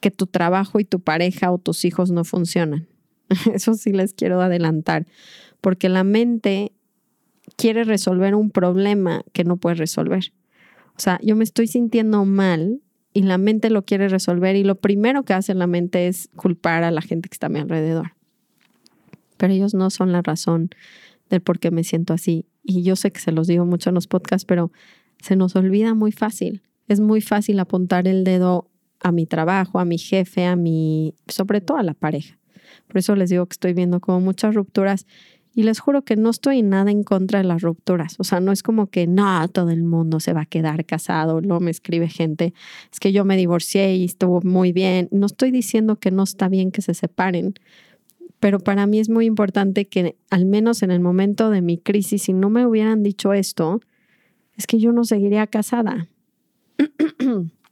que 0.04 0.12
tu 0.12 0.28
trabajo 0.28 0.82
y 0.82 0.84
tu 0.84 1.00
pareja 1.00 1.50
o 1.50 1.58
tus 1.58 1.86
hijos 1.86 2.12
no 2.12 2.26
funcionan. 2.26 2.90
Eso 3.54 3.74
sí 3.74 3.94
les 3.94 4.14
quiero 4.14 4.42
adelantar, 4.42 5.08
porque 5.62 5.88
la 5.88 6.04
mente 6.04 6.74
quiere 7.56 7.86
resolver 7.86 8.36
un 8.36 8.52
problema 8.52 9.24
que 9.32 9.46
no 9.46 9.56
puede 9.56 9.76
resolver. 9.76 10.34
O 10.98 11.00
sea, 11.00 11.20
yo 11.24 11.38
me 11.38 11.46
estoy 11.46 11.68
sintiendo 11.68 12.26
mal 12.26 12.82
y 13.14 13.22
la 13.22 13.38
mente 13.38 13.70
lo 13.70 13.86
quiere 13.86 14.10
resolver 14.10 14.58
y 14.58 14.66
lo 14.66 14.76
primero 14.76 15.24
que 15.24 15.34
hace 15.34 15.54
la 15.54 15.68
mente 15.68 16.10
es 16.10 16.30
culpar 16.36 16.84
a 16.84 16.92
la 16.92 17.02
gente 17.02 17.30
que 17.30 17.36
está 17.36 17.48
a 17.48 17.50
mi 17.50 17.60
alrededor. 17.60 18.12
Pero 19.38 19.54
ellos 19.54 19.74
no 19.74 19.90
son 19.90 20.12
la 20.12 20.22
razón 20.22 20.70
del 21.30 21.40
por 21.40 21.60
qué 21.60 21.72
me 21.72 21.86
siento 21.86 22.12
así. 22.12 22.46
Y 22.62 22.84
yo 22.84 22.98
sé 22.98 23.12
que 23.12 23.22
se 23.22 23.32
los 23.32 23.48
digo 23.48 23.66
mucho 23.66 23.90
en 23.90 23.96
los 23.96 24.08
podcasts, 24.08 24.44
pero 24.44 24.70
se 25.22 25.38
nos 25.38 25.56
olvida 25.56 25.94
muy 25.94 26.12
fácil. 26.12 26.62
Es 26.90 27.00
muy 27.00 27.22
fácil 27.22 27.60
apuntar 27.60 28.10
el 28.10 28.26
dedo 28.26 28.70
a 29.04 29.12
mi 29.12 29.26
trabajo, 29.26 29.80
a 29.80 29.86
mi 29.86 29.98
jefe, 29.98 30.46
a 30.46 30.56
mi, 30.56 31.14
sobre 31.28 31.62
todo 31.62 31.78
a 31.78 31.84
la 31.84 31.94
pareja. 31.94 32.38
Por 32.88 32.98
eso 32.98 33.16
les 33.16 33.30
digo 33.30 33.46
que 33.46 33.54
estoy 33.54 33.74
viendo 33.74 34.00
como 34.00 34.20
muchas 34.20 34.56
rupturas 34.56 35.06
Y 35.56 35.64
les 35.64 35.80
juro 35.80 36.04
que 36.04 36.16
no 36.16 36.32
estoy 36.32 36.64
nada 36.64 36.90
en 36.90 37.04
contra 37.04 37.40
de 37.40 37.46
las 37.46 37.62
rupturas. 37.62 38.16
O 38.18 38.24
sea, 38.24 38.40
no 38.40 38.52
es 38.52 38.64
como 38.64 38.88
que 38.88 39.06
no, 39.06 39.48
todo 39.50 39.70
el 39.70 39.84
mundo 39.84 40.20
se 40.20 40.34
va 40.34 40.42
a 40.42 40.46
quedar 40.48 40.84
casado. 40.86 41.42
Luego 41.42 41.60
me 41.60 41.70
escribe 41.70 42.10
gente, 42.10 42.54
es 42.92 43.00
que 43.00 43.12
yo 43.12 43.24
me 43.24 43.38
divorcié 43.38 43.96
y 43.96 44.06
estuvo 44.06 44.42
muy 44.42 44.72
bien. 44.72 45.10
No 45.12 45.28
estoy 45.28 45.52
diciendo 45.52 45.98
que 45.98 46.10
no 46.10 46.24
está 46.24 46.50
bien 46.50 46.72
que 46.72 46.82
se 46.82 46.96
separen, 46.96 47.54
pero 48.40 48.60
para 48.60 48.88
mí 48.88 49.00
es 49.00 49.10
muy 49.10 49.26
importante 49.26 49.86
que 49.86 50.18
al 50.32 50.46
menos 50.46 50.82
en 50.82 50.92
el 50.92 51.00
momento 51.00 51.52
de 51.52 51.62
mi 51.62 51.78
crisis, 51.78 52.24
si 52.24 52.34
no 52.34 52.50
me 52.50 52.66
hubieran 52.66 53.04
dicho 53.04 53.34
esto, 53.34 53.80
es 54.58 54.66
que 54.66 54.80
yo 54.80 54.92
no 54.92 55.04
seguiría 55.04 55.46
casada. 55.48 56.08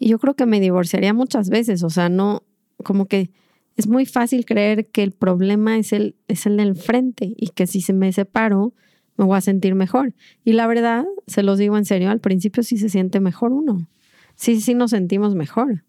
y 0.00 0.08
yo 0.08 0.18
creo 0.18 0.34
que 0.34 0.46
me 0.46 0.60
divorciaría 0.60 1.12
muchas 1.12 1.50
veces. 1.50 1.84
O 1.84 1.90
sea, 1.90 2.08
no, 2.08 2.42
como 2.82 3.06
que 3.06 3.30
es 3.76 3.86
muy 3.86 4.06
fácil 4.06 4.46
creer 4.46 4.88
que 4.88 5.02
el 5.02 5.12
problema 5.12 5.76
es 5.76 5.92
el, 5.92 6.16
es 6.26 6.46
el 6.46 6.56
del 6.56 6.74
frente 6.74 7.34
y 7.36 7.50
que 7.50 7.66
si 7.66 7.82
se 7.82 7.92
me 7.92 8.10
separo 8.12 8.74
me 9.16 9.26
voy 9.26 9.36
a 9.36 9.42
sentir 9.42 9.74
mejor. 9.74 10.14
Y 10.42 10.54
la 10.54 10.66
verdad, 10.66 11.04
se 11.26 11.42
los 11.42 11.58
digo 11.58 11.76
en 11.76 11.84
serio, 11.84 12.10
al 12.10 12.20
principio 12.20 12.62
sí 12.62 12.78
se 12.78 12.88
siente 12.88 13.20
mejor 13.20 13.52
uno. 13.52 13.86
Sí, 14.34 14.58
sí 14.62 14.74
nos 14.74 14.92
sentimos 14.92 15.34
mejor. 15.34 15.84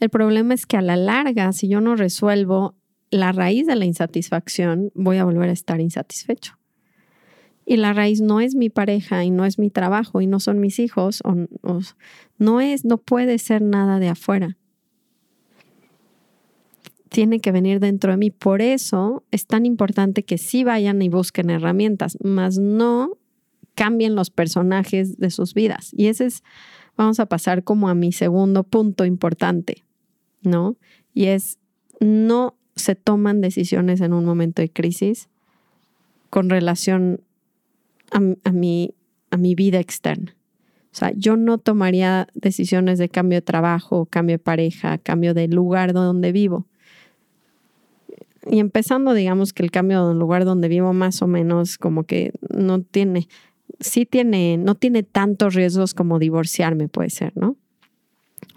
El 0.00 0.10
problema 0.10 0.52
es 0.52 0.66
que 0.66 0.76
a 0.76 0.82
la 0.82 0.96
larga, 0.96 1.52
si 1.52 1.68
yo 1.68 1.80
no 1.80 1.94
resuelvo 1.94 2.74
la 3.10 3.30
raíz 3.30 3.68
de 3.68 3.76
la 3.76 3.84
insatisfacción, 3.84 4.90
voy 4.96 5.18
a 5.18 5.24
volver 5.24 5.48
a 5.48 5.52
estar 5.52 5.80
insatisfecho. 5.80 6.58
Y 7.64 7.76
la 7.76 7.92
raíz 7.92 8.20
no 8.20 8.40
es 8.40 8.54
mi 8.54 8.70
pareja 8.70 9.24
y 9.24 9.30
no 9.30 9.44
es 9.44 9.58
mi 9.58 9.70
trabajo 9.70 10.20
y 10.20 10.26
no 10.26 10.40
son 10.40 10.60
mis 10.60 10.78
hijos, 10.78 11.22
o, 11.24 11.36
no 12.38 12.60
es, 12.60 12.84
no 12.84 12.98
puede 12.98 13.38
ser 13.38 13.62
nada 13.62 13.98
de 13.98 14.08
afuera 14.08 14.56
tiene 17.12 17.40
que 17.40 17.52
venir 17.52 17.78
dentro 17.78 18.10
de 18.10 18.16
mí. 18.16 18.30
Por 18.30 18.62
eso 18.62 19.22
es 19.30 19.46
tan 19.46 19.66
importante 19.66 20.22
que 20.22 20.38
sí 20.38 20.64
vayan 20.64 21.02
y 21.02 21.10
busquen 21.10 21.50
herramientas, 21.50 22.16
mas 22.22 22.58
no 22.58 23.18
cambien 23.74 24.14
los 24.14 24.30
personajes 24.30 25.18
de 25.18 25.30
sus 25.30 25.54
vidas. 25.54 25.92
Y 25.96 26.06
ese 26.06 26.26
es, 26.26 26.42
vamos 26.96 27.20
a 27.20 27.26
pasar 27.26 27.64
como 27.64 27.88
a 27.88 27.94
mi 27.94 28.12
segundo 28.12 28.64
punto 28.64 29.04
importante, 29.04 29.84
¿no? 30.42 30.76
Y 31.14 31.26
es, 31.26 31.58
no 32.00 32.56
se 32.76 32.94
toman 32.94 33.40
decisiones 33.40 34.00
en 34.00 34.12
un 34.12 34.24
momento 34.24 34.62
de 34.62 34.70
crisis 34.70 35.28
con 36.30 36.48
relación 36.48 37.20
a, 38.12 38.52
mi, 38.52 38.94
a 39.30 39.36
mi 39.36 39.54
vida 39.54 39.80
externa. 39.80 40.36
O 40.92 40.94
sea, 40.94 41.12
yo 41.16 41.36
no 41.36 41.58
tomaría 41.58 42.28
decisiones 42.34 42.98
de 42.98 43.08
cambio 43.08 43.38
de 43.38 43.42
trabajo, 43.42 44.06
cambio 44.06 44.34
de 44.34 44.38
pareja, 44.38 44.98
cambio 44.98 45.32
de 45.32 45.48
lugar 45.48 45.94
donde 45.94 46.32
vivo 46.32 46.66
y 48.46 48.58
empezando, 48.58 49.14
digamos 49.14 49.52
que 49.52 49.62
el 49.62 49.70
cambio 49.70 50.08
del 50.08 50.18
lugar 50.18 50.44
donde 50.44 50.68
vivo 50.68 50.92
más 50.92 51.22
o 51.22 51.26
menos 51.26 51.78
como 51.78 52.04
que 52.04 52.32
no 52.50 52.82
tiene, 52.82 53.28
sí 53.80 54.04
tiene, 54.04 54.56
no 54.56 54.74
tiene 54.74 55.02
tantos 55.02 55.54
riesgos 55.54 55.94
como 55.94 56.18
divorciarme 56.18 56.88
puede 56.88 57.10
ser, 57.10 57.32
¿no? 57.36 57.56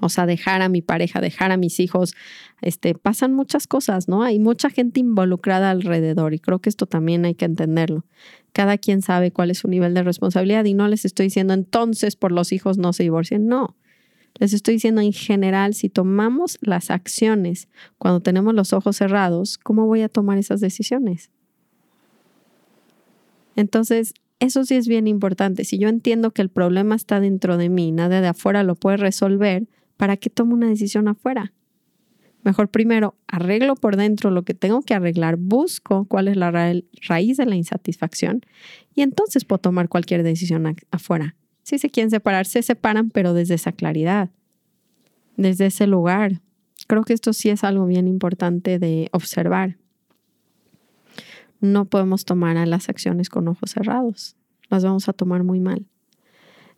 O 0.01 0.09
sea, 0.09 0.25
dejar 0.25 0.61
a 0.61 0.69
mi 0.69 0.81
pareja, 0.81 1.21
dejar 1.21 1.51
a 1.51 1.57
mis 1.57 1.79
hijos, 1.79 2.15
este, 2.61 2.95
pasan 2.95 3.33
muchas 3.33 3.67
cosas, 3.67 4.09
¿no? 4.09 4.23
Hay 4.23 4.39
mucha 4.39 4.69
gente 4.69 4.99
involucrada 4.99 5.69
alrededor 5.69 6.33
y 6.33 6.39
creo 6.39 6.59
que 6.59 6.69
esto 6.69 6.87
también 6.87 7.23
hay 7.23 7.35
que 7.35 7.45
entenderlo. 7.45 8.03
Cada 8.55 8.77
quien 8.77 9.01
sabe 9.01 9.31
cuál 9.31 9.51
es 9.51 9.57
su 9.57 9.67
nivel 9.67 9.93
de 9.93 10.01
responsabilidad 10.01 10.63
y 10.63 10.73
no 10.73 10.87
les 10.87 11.03
estoy 11.03 11.25
diciendo 11.25 11.53
entonces 11.53 12.15
por 12.15 12.31
los 12.31 12.53
hijos 12.53 12.77
no 12.77 12.93
se 12.93 13.03
divorcien, 13.03 13.47
no. 13.47 13.75
Les 14.39 14.53
estoy 14.53 14.75
diciendo 14.75 15.01
en 15.01 15.11
general, 15.11 15.73
si 15.73 15.89
tomamos 15.89 16.57
las 16.61 16.89
acciones 16.89 17.67
cuando 17.97 18.21
tenemos 18.21 18.53
los 18.53 18.71
ojos 18.71 18.95
cerrados, 18.95 19.57
¿cómo 19.57 19.87
voy 19.87 20.03
a 20.03 20.07
tomar 20.07 20.37
esas 20.37 20.61
decisiones? 20.61 21.31
Entonces, 23.57 24.13
eso 24.39 24.63
sí 24.63 24.75
es 24.75 24.87
bien 24.87 25.07
importante. 25.07 25.65
Si 25.65 25.77
yo 25.77 25.89
entiendo 25.89 26.31
que 26.31 26.41
el 26.41 26.47
problema 26.47 26.95
está 26.95 27.19
dentro 27.19 27.57
de 27.57 27.67
mí, 27.67 27.91
nada 27.91 28.21
de 28.21 28.27
afuera 28.29 28.63
lo 28.63 28.75
puede 28.75 28.95
resolver, 28.95 29.67
¿para 29.97 30.15
qué 30.15 30.29
tomo 30.29 30.53
una 30.53 30.69
decisión 30.69 31.09
afuera? 31.09 31.51
Mejor 32.45 32.69
primero 32.69 33.15
arreglo 33.25 33.75
por 33.75 33.97
dentro 33.97 34.29
lo 34.29 34.43
que 34.43 34.53
tengo 34.53 34.83
que 34.83 34.93
arreglar, 34.93 35.35
busco 35.35 36.05
cuál 36.05 36.27
es 36.27 36.37
la 36.37 36.51
raíz 37.01 37.37
de 37.37 37.45
la 37.47 37.55
insatisfacción 37.55 38.41
y 38.93 39.01
entonces 39.01 39.45
puedo 39.45 39.57
tomar 39.57 39.89
cualquier 39.89 40.21
decisión 40.21 40.75
afuera. 40.91 41.35
Si 41.63 41.79
se 41.79 41.89
quieren 41.89 42.11
separar, 42.11 42.45
se 42.45 42.61
separan, 42.61 43.09
pero 43.09 43.33
desde 43.33 43.55
esa 43.55 43.71
claridad, 43.71 44.29
desde 45.35 45.65
ese 45.65 45.87
lugar. 45.87 46.43
Creo 46.85 47.03
que 47.03 47.13
esto 47.13 47.33
sí 47.33 47.49
es 47.49 47.63
algo 47.63 47.87
bien 47.87 48.07
importante 48.07 48.77
de 48.77 49.09
observar. 49.11 49.77
No 51.61 51.85
podemos 51.85 52.25
tomar 52.25 52.67
las 52.67 52.89
acciones 52.89 53.29
con 53.29 53.47
ojos 53.47 53.71
cerrados. 53.71 54.35
Las 54.69 54.83
vamos 54.83 55.09
a 55.09 55.13
tomar 55.13 55.43
muy 55.43 55.59
mal. 55.59 55.87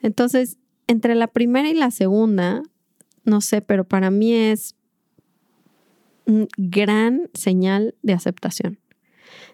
Entonces, 0.02 0.60
entre 0.88 1.14
la 1.14 1.28
primera 1.28 1.68
y 1.68 1.74
la 1.74 1.92
segunda, 1.92 2.64
no 3.26 3.42
sé, 3.42 3.62
pero 3.62 3.84
para 3.84 4.12
mí 4.12 4.32
es 4.32 4.77
gran 6.58 7.30
señal 7.34 7.96
de 8.04 8.14
aceptación 8.14 8.80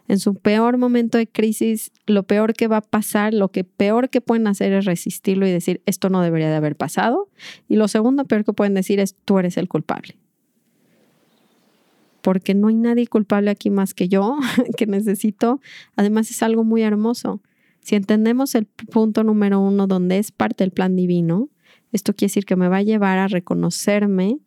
en 0.08 0.20
su 0.20 0.36
peor 0.36 0.78
momento 0.78 1.18
de 1.18 1.28
crisis, 1.28 1.92
lo 2.06 2.24
peor 2.24 2.54
que 2.54 2.68
va 2.68 2.78
a 2.78 2.82
pasar, 2.82 3.34
lo 3.34 3.50
que 3.50 3.64
peor 3.64 4.10
que 4.10 4.22
pueden 4.22 4.48
hacer 4.48 4.74
es 4.74 4.86
resistirlo 4.86 5.48
y 5.48 5.52
decir, 5.52 5.82
esto 5.86 6.10
no 6.10 6.22
debería 6.22 6.50
de 6.50 6.56
haber 6.56 6.76
pasado. 6.76 7.30
Y 7.70 7.78
lo 7.78 7.88
segundo 7.88 8.26
peor 8.26 8.44
que 8.44 8.54
pueden 8.54 8.74
decir 8.74 9.00
es, 9.00 9.16
tú 9.24 9.40
eres 9.40 9.58
el 9.58 9.70
culpable. 9.70 10.18
Porque 12.22 12.54
no 12.54 12.68
hay 12.68 12.76
nadie 12.76 13.08
culpable 13.08 13.50
aquí 13.50 13.70
más 13.70 13.94
que 13.94 14.10
yo, 14.10 14.38
que 14.78 14.88
necesito. 14.88 15.62
Además 15.96 16.30
es 16.32 16.44
algo 16.44 16.64
muy 16.64 16.82
hermoso. 16.82 17.42
Si 17.80 17.96
entendemos 17.96 18.56
el 18.56 18.66
punto 18.66 19.24
número 19.24 19.60
uno, 19.60 19.88
donde 19.88 20.18
es 20.18 20.32
parte 20.32 20.64
del 20.64 20.72
plan 20.72 20.96
divino, 20.96 21.50
esto 21.92 22.14
quiere 22.14 22.30
decir 22.30 22.46
que 22.46 22.56
me 22.56 22.70
va 22.70 22.78
a 22.78 22.84
llevar 22.84 23.20
a 23.20 23.28
reconocerme 23.28 24.40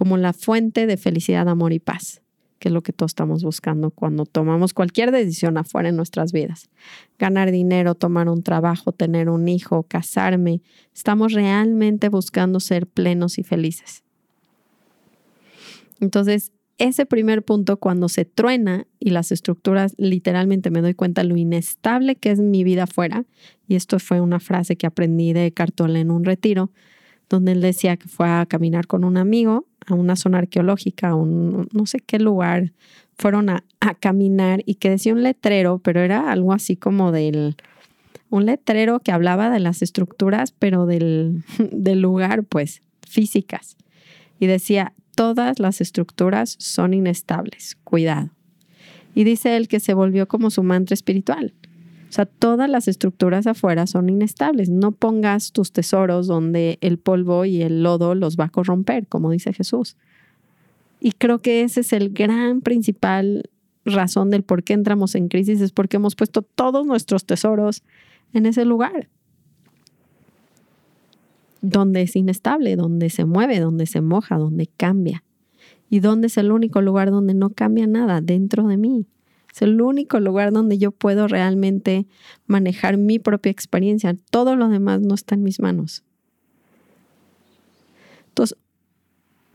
como 0.00 0.16
la 0.16 0.32
fuente 0.32 0.86
de 0.86 0.96
felicidad, 0.96 1.46
amor 1.46 1.74
y 1.74 1.78
paz 1.78 2.22
que 2.58 2.68
es 2.68 2.72
lo 2.72 2.82
que 2.82 2.94
todos 2.94 3.10
estamos 3.10 3.42
buscando 3.42 3.90
cuando 3.90 4.24
tomamos 4.24 4.72
cualquier 4.74 5.12
decisión 5.12 5.58
afuera 5.58 5.90
en 5.90 5.96
nuestras 5.96 6.32
vidas. 6.32 6.68
Ganar 7.18 7.50
dinero, 7.50 7.94
tomar 7.94 8.28
un 8.28 8.42
trabajo, 8.42 8.92
tener 8.92 9.30
un 9.30 9.48
hijo, 9.48 9.82
casarme. 9.84 10.60
Estamos 10.94 11.32
realmente 11.32 12.10
buscando 12.10 12.60
ser 12.60 12.86
plenos 12.86 13.38
y 13.38 13.44
felices. 13.44 14.04
Entonces, 16.00 16.52
ese 16.76 17.06
primer 17.06 17.42
punto, 17.42 17.78
cuando 17.78 18.10
se 18.10 18.26
truena 18.26 18.86
y 18.98 19.10
las 19.10 19.32
estructuras, 19.32 19.94
literalmente 19.96 20.70
me 20.70 20.82
doy 20.82 20.92
cuenta 20.94 21.24
lo 21.24 21.36
inestable 21.36 22.16
que 22.16 22.30
es 22.30 22.40
mi 22.40 22.64
vida 22.64 22.84
afuera, 22.84 23.24
y 23.68 23.74
esto 23.74 23.98
fue 23.98 24.20
una 24.20 24.40
frase 24.40 24.76
que 24.76 24.86
aprendí 24.86 25.32
de 25.34 25.52
Cartola 25.52 25.98
en 25.98 26.10
un 26.10 26.24
retiro, 26.24 26.70
donde 27.30 27.52
él 27.52 27.62
decía 27.62 27.96
que 27.96 28.08
fue 28.08 28.28
a 28.28 28.44
caminar 28.44 28.86
con 28.86 29.04
un 29.04 29.16
amigo 29.16 29.64
a 29.86 29.94
una 29.94 30.16
zona 30.16 30.38
arqueológica, 30.38 31.10
a 31.10 31.14
un 31.14 31.68
no 31.72 31.86
sé 31.86 32.00
qué 32.00 32.18
lugar, 32.18 32.72
fueron 33.16 33.48
a, 33.48 33.64
caminar 33.98 34.62
y 34.66 34.74
que 34.74 34.90
decía 34.90 35.12
un 35.12 35.22
letrero, 35.22 35.78
pero 35.78 36.00
era 36.00 36.30
algo 36.30 36.52
así 36.52 36.76
como 36.76 37.12
del, 37.12 37.56
un 38.28 38.46
letrero 38.46 39.00
que 39.00 39.10
hablaba 39.10 39.50
de 39.50 39.58
las 39.58 39.82
estructuras, 39.82 40.52
pero 40.52 40.86
del, 40.86 41.44
del 41.72 42.00
lugar, 42.00 42.44
pues, 42.44 42.82
físicas. 43.06 43.76
Y 44.38 44.46
decía, 44.46 44.92
todas 45.14 45.58
las 45.58 45.80
estructuras 45.80 46.56
son 46.58 46.94
inestables, 46.94 47.76
cuidado. 47.84 48.30
Y 49.14 49.24
dice 49.24 49.56
él 49.56 49.68
que 49.68 49.80
se 49.80 49.94
volvió 49.94 50.28
como 50.28 50.50
su 50.50 50.62
mantra 50.62 50.94
espiritual. 50.94 51.54
O 52.10 52.12
sea, 52.12 52.26
todas 52.26 52.68
las 52.68 52.88
estructuras 52.88 53.46
afuera 53.46 53.86
son 53.86 54.08
inestables. 54.08 54.68
No 54.68 54.90
pongas 54.90 55.52
tus 55.52 55.70
tesoros 55.70 56.26
donde 56.26 56.76
el 56.80 56.98
polvo 56.98 57.44
y 57.44 57.62
el 57.62 57.84
lodo 57.84 58.16
los 58.16 58.36
va 58.36 58.46
a 58.46 58.48
corromper, 58.48 59.06
como 59.06 59.30
dice 59.30 59.52
Jesús. 59.52 59.96
Y 60.98 61.12
creo 61.12 61.38
que 61.38 61.62
ese 61.62 61.82
es 61.82 61.92
el 61.92 62.10
gran 62.10 62.62
principal 62.62 63.48
razón 63.84 64.30
del 64.30 64.42
por 64.42 64.64
qué 64.64 64.72
entramos 64.72 65.14
en 65.14 65.28
crisis, 65.28 65.60
es 65.60 65.70
porque 65.70 65.98
hemos 65.98 66.16
puesto 66.16 66.42
todos 66.42 66.84
nuestros 66.84 67.24
tesoros 67.24 67.84
en 68.32 68.44
ese 68.44 68.64
lugar 68.64 69.08
donde 71.62 72.02
es 72.02 72.16
inestable, 72.16 72.74
donde 72.74 73.08
se 73.10 73.24
mueve, 73.24 73.60
donde 73.60 73.86
se 73.86 74.00
moja, 74.00 74.36
donde 74.36 74.66
cambia. 74.66 75.22
Y 75.88 76.00
donde 76.00 76.28
es 76.28 76.36
el 76.38 76.52
único 76.52 76.82
lugar 76.82 77.10
donde 77.10 77.34
no 77.34 77.50
cambia 77.50 77.86
nada 77.86 78.20
dentro 78.20 78.66
de 78.66 78.76
mí. 78.76 79.06
Es 79.52 79.62
el 79.62 79.80
único 79.80 80.20
lugar 80.20 80.52
donde 80.52 80.78
yo 80.78 80.92
puedo 80.92 81.28
realmente 81.28 82.06
manejar 82.46 82.96
mi 82.96 83.18
propia 83.18 83.50
experiencia. 83.50 84.16
Todo 84.30 84.56
lo 84.56 84.68
demás 84.68 85.00
no 85.00 85.14
está 85.14 85.34
en 85.34 85.42
mis 85.42 85.60
manos. 85.60 86.04
Entonces, 88.28 88.56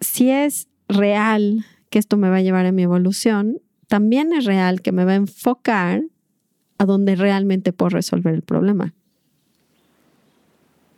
si 0.02 0.30
es 0.30 0.68
real 0.88 1.66
que 1.90 2.00
esto 2.00 2.18
me 2.18 2.30
va 2.30 2.38
a 2.38 2.42
llevar 2.42 2.66
a 2.66 2.72
mi 2.72 2.84
evolución, 2.84 3.62
también 3.88 4.34
es 4.34 4.46
real 4.46 4.82
que 4.82 4.92
me 4.92 5.06
va 5.06 5.14
a 5.14 5.16
enfocar 5.16 6.04
a 6.78 6.86
donde 6.86 7.16
realmente 7.16 7.72
puedo 7.72 7.90
resolver 7.90 8.34
el 8.34 8.42
problema. 8.42 8.94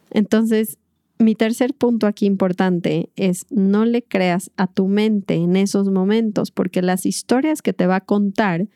Entonces, 0.10 0.80
mi 1.20 1.36
tercer 1.36 1.74
punto 1.74 2.08
aquí 2.08 2.26
importante 2.26 3.10
es 3.16 3.46
no 3.50 3.86
le 3.86 4.04
creas 4.04 4.52
a 4.56 4.68
tu 4.68 4.88
mente 4.88 5.36
en 5.36 5.56
esos 5.56 5.90
momentos, 5.90 6.52
porque 6.52 6.82
las 6.82 7.06
historias 7.06 7.62
que 7.62 7.74
te 7.74 7.88
va 7.88 7.98
a 7.98 8.02
contar 8.02 8.68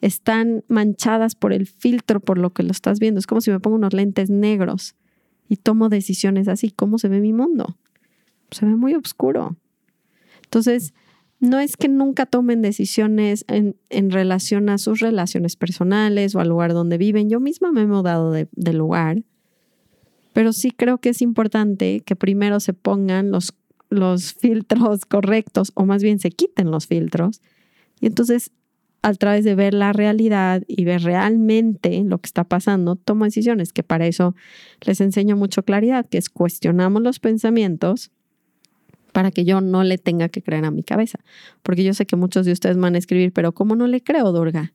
están 0.00 0.64
manchadas 0.68 1.34
por 1.34 1.52
el 1.52 1.66
filtro, 1.66 2.20
por 2.20 2.38
lo 2.38 2.50
que 2.50 2.62
lo 2.62 2.70
estás 2.70 2.98
viendo. 2.98 3.18
Es 3.18 3.26
como 3.26 3.40
si 3.40 3.50
me 3.50 3.60
pongo 3.60 3.76
unos 3.76 3.92
lentes 3.92 4.30
negros 4.30 4.94
y 5.48 5.56
tomo 5.56 5.88
decisiones 5.88 6.48
así. 6.48 6.70
¿Cómo 6.70 6.98
se 6.98 7.08
ve 7.08 7.20
mi 7.20 7.32
mundo? 7.32 7.76
Se 8.50 8.66
ve 8.66 8.76
muy 8.76 8.94
oscuro. 8.94 9.56
Entonces, 10.44 10.94
no 11.40 11.58
es 11.58 11.76
que 11.76 11.88
nunca 11.88 12.26
tomen 12.26 12.62
decisiones 12.62 13.44
en, 13.48 13.74
relación 14.10 14.68
a 14.68 14.78
sus 14.78 15.00
relaciones 15.00 15.56
personales 15.56 16.34
o 16.34 16.40
al 16.40 16.48
lugar 16.48 16.72
donde 16.72 16.98
viven. 16.98 17.28
Yo 17.28 17.40
misma 17.40 17.72
me 17.72 17.82
he 17.82 17.86
mudado 17.86 18.30
de, 18.30 18.48
de 18.52 18.72
lugar, 18.72 19.22
pero 20.32 20.52
sí 20.52 20.70
creo 20.70 20.98
que 20.98 21.10
es 21.10 21.22
importante 21.22 22.00
que 22.00 22.16
primero 22.16 22.60
se 22.60 22.72
pongan 22.72 23.30
los, 23.30 23.54
los 23.90 24.34
filtros 24.34 25.04
correctos 25.04 25.72
o 25.74 25.84
más 25.84 26.02
bien 26.02 26.18
se 26.18 26.30
quiten 26.30 26.70
los 26.70 26.86
filtros. 26.86 27.42
Y 28.00 28.06
entonces 28.06 28.50
a 29.06 29.14
través 29.14 29.44
de 29.44 29.54
ver 29.54 29.72
la 29.72 29.92
realidad 29.92 30.64
y 30.66 30.84
ver 30.84 31.02
realmente 31.02 32.02
lo 32.02 32.18
que 32.18 32.26
está 32.26 32.42
pasando, 32.42 32.96
tomo 32.96 33.24
decisiones, 33.24 33.72
que 33.72 33.84
para 33.84 34.04
eso 34.08 34.34
les 34.80 35.00
enseño 35.00 35.36
mucho 35.36 35.62
claridad, 35.62 36.06
que 36.06 36.18
es 36.18 36.28
cuestionamos 36.28 37.00
los 37.02 37.20
pensamientos 37.20 38.10
para 39.12 39.30
que 39.30 39.44
yo 39.44 39.60
no 39.60 39.84
le 39.84 39.96
tenga 39.98 40.28
que 40.28 40.42
creer 40.42 40.64
a 40.64 40.72
mi 40.72 40.82
cabeza. 40.82 41.20
Porque 41.62 41.84
yo 41.84 41.94
sé 41.94 42.04
que 42.04 42.16
muchos 42.16 42.46
de 42.46 42.52
ustedes 42.52 42.76
van 42.78 42.96
a 42.96 42.98
escribir, 42.98 43.32
pero 43.32 43.52
¿cómo 43.52 43.76
no 43.76 43.86
le 43.86 44.02
creo, 44.02 44.32
Durga? 44.32 44.72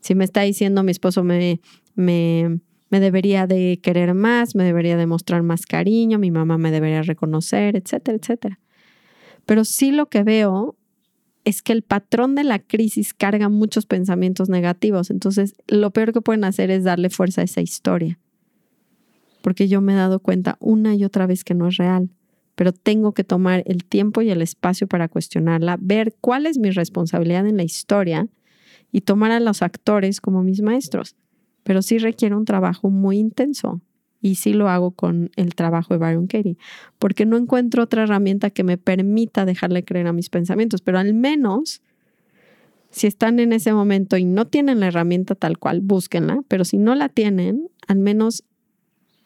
Si 0.00 0.16
me 0.16 0.24
está 0.24 0.40
diciendo 0.40 0.82
mi 0.82 0.90
esposo 0.90 1.22
me, 1.22 1.60
me, 1.94 2.58
me 2.90 2.98
debería 2.98 3.46
de 3.46 3.78
querer 3.80 4.14
más, 4.14 4.56
me 4.56 4.64
debería 4.64 4.96
de 4.96 5.06
mostrar 5.06 5.44
más 5.44 5.66
cariño, 5.66 6.18
mi 6.18 6.32
mamá 6.32 6.58
me 6.58 6.72
debería 6.72 7.02
reconocer, 7.02 7.76
etcétera, 7.76 8.18
etcétera. 8.20 8.58
Pero 9.46 9.64
sí 9.64 9.92
lo 9.92 10.06
que 10.06 10.24
veo 10.24 10.76
es 11.44 11.62
que 11.62 11.72
el 11.72 11.82
patrón 11.82 12.34
de 12.34 12.44
la 12.44 12.58
crisis 12.58 13.14
carga 13.14 13.48
muchos 13.48 13.86
pensamientos 13.86 14.48
negativos. 14.48 15.10
Entonces, 15.10 15.54
lo 15.66 15.90
peor 15.90 16.12
que 16.12 16.20
pueden 16.20 16.44
hacer 16.44 16.70
es 16.70 16.84
darle 16.84 17.10
fuerza 17.10 17.40
a 17.40 17.44
esa 17.44 17.60
historia. 17.60 18.18
Porque 19.42 19.66
yo 19.66 19.80
me 19.80 19.92
he 19.92 19.96
dado 19.96 20.20
cuenta 20.20 20.56
una 20.60 20.94
y 20.94 21.04
otra 21.04 21.26
vez 21.26 21.42
que 21.42 21.54
no 21.54 21.68
es 21.68 21.76
real. 21.76 22.10
Pero 22.54 22.72
tengo 22.72 23.12
que 23.12 23.24
tomar 23.24 23.64
el 23.66 23.84
tiempo 23.84 24.22
y 24.22 24.30
el 24.30 24.42
espacio 24.42 24.86
para 24.86 25.08
cuestionarla, 25.08 25.78
ver 25.80 26.14
cuál 26.20 26.46
es 26.46 26.58
mi 26.58 26.70
responsabilidad 26.70 27.46
en 27.46 27.56
la 27.56 27.64
historia 27.64 28.28
y 28.92 29.00
tomar 29.00 29.32
a 29.32 29.40
los 29.40 29.62
actores 29.62 30.20
como 30.20 30.42
mis 30.42 30.62
maestros. 30.62 31.16
Pero 31.64 31.82
sí 31.82 31.98
requiere 31.98 32.36
un 32.36 32.44
trabajo 32.44 32.90
muy 32.90 33.18
intenso 33.18 33.80
y 34.22 34.36
sí 34.36 34.54
lo 34.54 34.70
hago 34.70 34.92
con 34.92 35.30
el 35.36 35.54
trabajo 35.54 35.92
de 35.92 35.98
Byron 35.98 36.28
Katie, 36.28 36.56
porque 36.98 37.26
no 37.26 37.36
encuentro 37.36 37.82
otra 37.82 38.04
herramienta 38.04 38.50
que 38.50 38.62
me 38.62 38.78
permita 38.78 39.44
dejarle 39.44 39.84
creer 39.84 40.06
a 40.06 40.12
mis 40.12 40.30
pensamientos, 40.30 40.80
pero 40.80 40.98
al 40.98 41.12
menos 41.12 41.82
si 42.90 43.06
están 43.06 43.40
en 43.40 43.52
ese 43.52 43.72
momento 43.72 44.16
y 44.16 44.24
no 44.24 44.46
tienen 44.46 44.78
la 44.78 44.86
herramienta 44.86 45.34
tal 45.34 45.58
cual, 45.58 45.80
búsquenla, 45.80 46.42
pero 46.46 46.64
si 46.64 46.78
no 46.78 46.94
la 46.94 47.08
tienen, 47.08 47.68
al 47.88 47.98
menos 47.98 48.44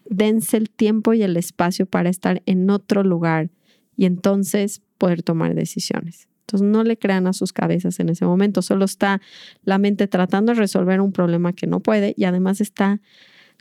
dense 0.08 0.56
el 0.56 0.70
tiempo 0.70 1.12
y 1.12 1.22
el 1.22 1.36
espacio 1.36 1.84
para 1.84 2.08
estar 2.08 2.42
en 2.46 2.70
otro 2.70 3.02
lugar 3.02 3.50
y 3.96 4.06
entonces 4.06 4.82
poder 4.98 5.22
tomar 5.22 5.54
decisiones. 5.54 6.28
Entonces 6.42 6.68
no 6.68 6.84
le 6.84 6.96
crean 6.96 7.26
a 7.26 7.32
sus 7.32 7.52
cabezas 7.52 7.98
en 7.98 8.08
ese 8.08 8.24
momento, 8.24 8.62
solo 8.62 8.84
está 8.84 9.20
la 9.64 9.78
mente 9.78 10.06
tratando 10.06 10.52
de 10.52 10.60
resolver 10.60 11.00
un 11.00 11.12
problema 11.12 11.52
que 11.52 11.66
no 11.66 11.80
puede 11.80 12.14
y 12.16 12.24
además 12.24 12.60
está 12.60 13.00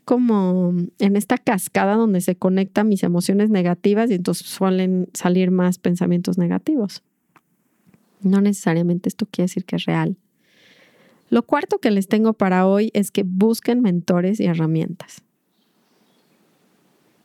como 0.06 0.74
en 1.00 1.16
esta 1.16 1.38
cascada 1.38 1.96
donde 1.96 2.22
se 2.22 2.36
conectan 2.36 2.88
mis 2.88 3.04
emociones 3.04 3.50
negativas 3.50 4.10
y 4.12 4.14
entonces 4.14 4.48
suelen 4.48 5.10
salir 5.14 5.52
más 5.52 5.80
pensamientos 5.80 6.38
negativos. 6.38 7.04
No 8.22 8.40
necesariamente 8.40 9.10
esto 9.10 9.28
quiere 9.30 9.46
decir 9.46 9.66
que 9.66 9.76
es 9.76 9.86
real. 9.86 10.16
Lo 11.30 11.44
cuarto 11.44 11.80
que 11.80 11.92
les 11.92 12.08
tengo 12.08 12.34
para 12.34 12.68
hoy 12.68 12.92
es 12.94 13.12
que 13.12 13.24
busquen 13.24 13.82
mentores 13.82 14.40
y 14.40 14.46
herramientas. 14.46 15.24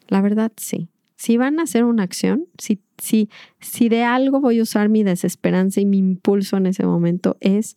La 0.09 0.23
verdad, 0.23 0.51
sí. 0.57 0.89
Si 1.17 1.37
van 1.37 1.61
a 1.61 1.65
hacer 1.65 1.85
una 1.85 2.03
acción, 2.03 2.47
si, 2.57 2.81
si, 2.97 3.29
si 3.61 3.91
de 3.91 4.05
algo 4.05 4.41
voy 4.41 4.59
a 4.59 4.63
usar 4.63 4.89
mi 4.89 5.05
desesperanza 5.05 5.81
y 5.81 5.87
mi 5.87 5.99
impulso 5.99 6.57
en 6.57 6.67
ese 6.67 6.87
momento, 6.87 7.37
es 7.41 7.77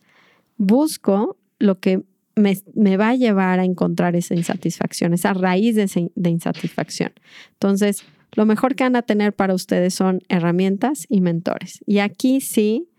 busco 0.58 1.38
lo 1.60 1.80
que 1.80 2.04
me, 2.36 2.98
va 2.98 3.10
a 3.10 3.16
llevar 3.16 3.60
a 3.60 3.66
encontrar 3.66 4.16
esa 4.16 4.36
insatisfacción, 4.36 5.14
esa 5.14 5.34
raíz 5.34 5.76
de, 5.76 6.30
insatisfacción. 6.30 7.12
Entonces, 7.54 8.04
lo 8.34 8.46
mejor 8.46 8.76
que 8.76 8.84
van 8.84 8.96
a 8.96 9.04
tener 9.04 9.34
para 9.34 9.54
ustedes 9.54 9.94
son 9.94 10.22
herramientas 10.30 11.06
y 11.10 11.22
mentores. 11.22 11.80
Y 11.86 12.00
aquí 12.00 12.42
sí, 12.42 12.90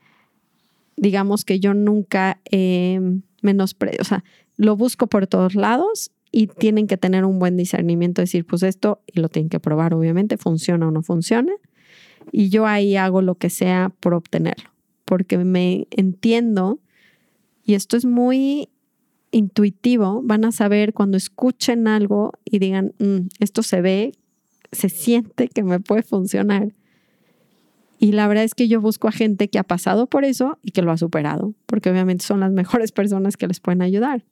digamos 0.97 1.45
que 1.45 1.59
yo 1.59 1.75
nunca 1.75 2.41
eh, 2.51 3.01
menosprecio, 3.43 4.01
o 4.01 4.05
sea, 4.05 4.25
lo 4.57 4.77
busco 4.77 5.09
por 5.09 5.27
todos 5.27 5.57
lados 5.57 6.13
y 6.31 6.47
tienen 6.47 6.87
que 6.87 6.97
tener 6.97 7.25
un 7.25 7.39
buen 7.39 7.57
discernimiento, 7.57 8.23
decir, 8.23 8.47
pues 8.47 8.63
esto, 8.63 9.03
y 9.07 9.21
lo 9.21 9.29
tienen 9.29 9.49
que 9.49 9.61
probar, 9.61 9.95
obviamente, 9.95 10.37
funciona 10.37 10.89
o 10.89 10.91
no 10.91 11.03
funciona. 11.03 11.53
Y 12.33 12.49
yo 12.49 12.67
ahí 12.67 12.97
hago 12.97 13.23
lo 13.23 13.37
que 13.37 13.51
sea 13.51 13.93
por 14.01 14.15
obtenerlo, 14.15 14.71
porque 15.05 15.39
me 15.39 15.87
entiendo, 15.91 16.81
y 17.65 17.75
esto 17.75 17.97
es 17.97 18.05
muy 18.05 18.69
intuitivo, 19.35 20.23
van 20.23 20.45
a 20.45 20.53
saber 20.53 20.93
cuando 20.93 21.17
escuchen 21.17 21.89
algo 21.89 22.33
y 22.45 22.61
digan, 22.61 22.95
mm, 22.99 23.29
esto 23.41 23.63
se 23.63 23.81
ve, 23.81 24.13
se 24.71 24.89
siente 24.89 25.49
que 25.49 25.63
me 25.63 25.81
puede 25.81 26.03
funcionar. 26.03 26.73
Y 27.99 28.13
la 28.13 28.29
verdad 28.29 28.45
es 28.45 28.55
que 28.55 28.69
yo 28.69 28.81
busco 28.81 29.09
a 29.09 29.13
gente 29.13 29.49
que 29.49 29.59
ha 29.59 29.65
pasado 29.65 30.07
por 30.07 30.25
eso 30.25 30.59
y 30.63 30.71
que 30.71 30.83
lo 30.83 30.93
ha 30.93 30.97
superado, 30.97 31.55
porque 31.67 31.91
obviamente 31.91 32.25
son 32.25 32.41
las 32.41 32.53
mejores 32.53 32.93
personas 32.93 33.37
que 33.37 33.49
les 33.49 33.61
pueden 33.61 33.83
ayudar. 33.83 34.25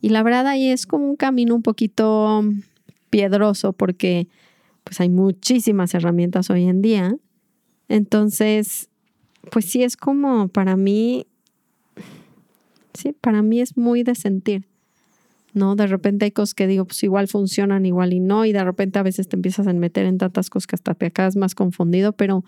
Y 0.00 0.10
la 0.10 0.22
verdad 0.22 0.46
ahí 0.46 0.68
es 0.68 0.86
como 0.86 1.08
un 1.08 1.16
camino 1.16 1.54
un 1.54 1.62
poquito 1.62 2.42
piedroso 3.08 3.72
porque 3.72 4.28
pues 4.82 5.00
hay 5.00 5.08
muchísimas 5.08 5.94
herramientas 5.94 6.50
hoy 6.50 6.64
en 6.64 6.82
día. 6.82 7.16
Entonces, 7.88 8.90
pues 9.50 9.64
sí 9.64 9.82
es 9.82 9.96
como 9.96 10.48
para 10.48 10.76
mí 10.76 11.26
Sí, 12.94 13.12
para 13.12 13.42
mí 13.42 13.60
es 13.60 13.76
muy 13.76 14.02
de 14.02 14.14
sentir. 14.14 14.66
¿no? 15.54 15.76
De 15.76 15.86
repente 15.86 16.26
hay 16.26 16.32
cosas 16.32 16.54
que 16.54 16.66
digo, 16.66 16.84
pues 16.84 17.02
igual 17.04 17.28
funcionan, 17.28 17.86
igual 17.86 18.12
y 18.12 18.20
no, 18.20 18.44
y 18.44 18.52
de 18.52 18.62
repente 18.62 18.98
a 18.98 19.02
veces 19.02 19.28
te 19.28 19.36
empiezas 19.36 19.66
a 19.66 19.72
meter 19.72 20.04
en 20.04 20.18
tantas 20.18 20.50
cosas 20.50 20.66
que 20.66 20.76
hasta 20.76 20.94
te 20.94 21.06
acabas 21.06 21.36
más 21.36 21.54
confundido, 21.54 22.12
pero 22.12 22.44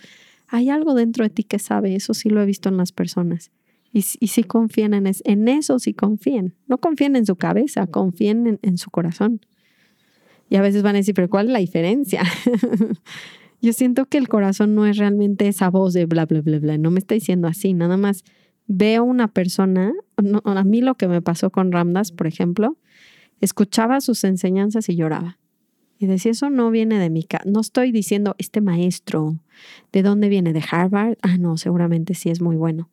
hay 0.49 0.69
algo 0.69 0.95
dentro 0.95 1.25
de 1.25 1.31
ti 1.31 1.45
que 1.45 1.59
sabe, 1.59 1.95
eso 1.95 2.15
sí 2.15 2.29
lo 2.29 2.43
he 2.43 2.47
visto 2.47 2.69
en 2.69 2.77
las 2.77 2.93
personas. 2.93 3.51
Y, 3.93 4.05
y 4.21 4.27
sí 4.27 4.43
confían 4.43 4.93
en, 4.93 5.07
eso, 5.07 5.23
en 5.25 5.49
eso, 5.49 5.79
sí 5.79 5.95
confíen. 5.95 6.55
No 6.67 6.79
confíen 6.79 7.17
en 7.17 7.25
su 7.25 7.37
cabeza, 7.37 7.87
confíen 7.87 8.47
en, 8.47 8.59
en 8.63 8.77
su 8.77 8.91
corazón. 8.91 9.41
Y 10.51 10.57
a 10.57 10.61
veces 10.61 10.83
van 10.83 10.97
a 10.97 10.99
decir, 10.99 11.15
pero 11.15 11.31
¿cuál 11.31 11.47
es 11.47 11.53
la 11.53 11.61
diferencia? 11.61 12.23
Yo 13.63 13.73
siento 13.73 14.05
que 14.07 14.19
el 14.19 14.29
corazón 14.29 14.75
no 14.75 14.85
es 14.85 14.99
realmente 14.99 15.49
esa 15.49 15.71
voz 15.71 15.95
de 15.95 16.05
bla, 16.05 16.27
bla, 16.27 16.43
bla, 16.43 16.59
bla. 16.59 16.79
No 16.79 16.91
me 16.91 16.99
está 16.99 17.15
diciendo 17.15 17.49
así, 17.49 17.73
nada 17.73 17.97
más 17.97 18.23
veo 18.67 19.05
una 19.05 19.29
persona, 19.29 19.93
a 20.17 20.65
mí 20.65 20.81
lo 20.81 20.97
que 20.97 21.09
me 21.09 21.23
pasó 21.23 21.51
con 21.51 21.73
Ramdas, 21.73 22.13
por 22.13 22.27
ejemplo, 22.27 22.77
escuchaba 23.41 24.01
sus 24.01 24.25
enseñanzas 24.25 24.89
y 24.89 24.97
lloraba. 24.97 25.39
Y 25.99 26.07
decía, 26.07 26.33
eso 26.33 26.51
no 26.51 26.71
viene 26.71 26.99
de 26.99 27.09
mi 27.09 27.23
casa. 27.23 27.45
No 27.47 27.61
estoy 27.61 27.91
diciendo, 27.91 28.35
este 28.39 28.61
maestro, 28.61 29.39
¿de 29.93 30.03
dónde 30.03 30.29
viene? 30.29 30.53
¿De 30.53 30.63
Harvard? 30.71 31.17
Ah, 31.23 31.39
no, 31.39 31.57
seguramente 31.57 32.15
sí 32.15 32.29
es 32.29 32.43
muy 32.43 32.57
bueno. 32.57 32.91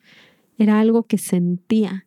Era 0.57 0.79
algo 0.79 1.03
que 1.03 1.17
sentía. 1.17 2.05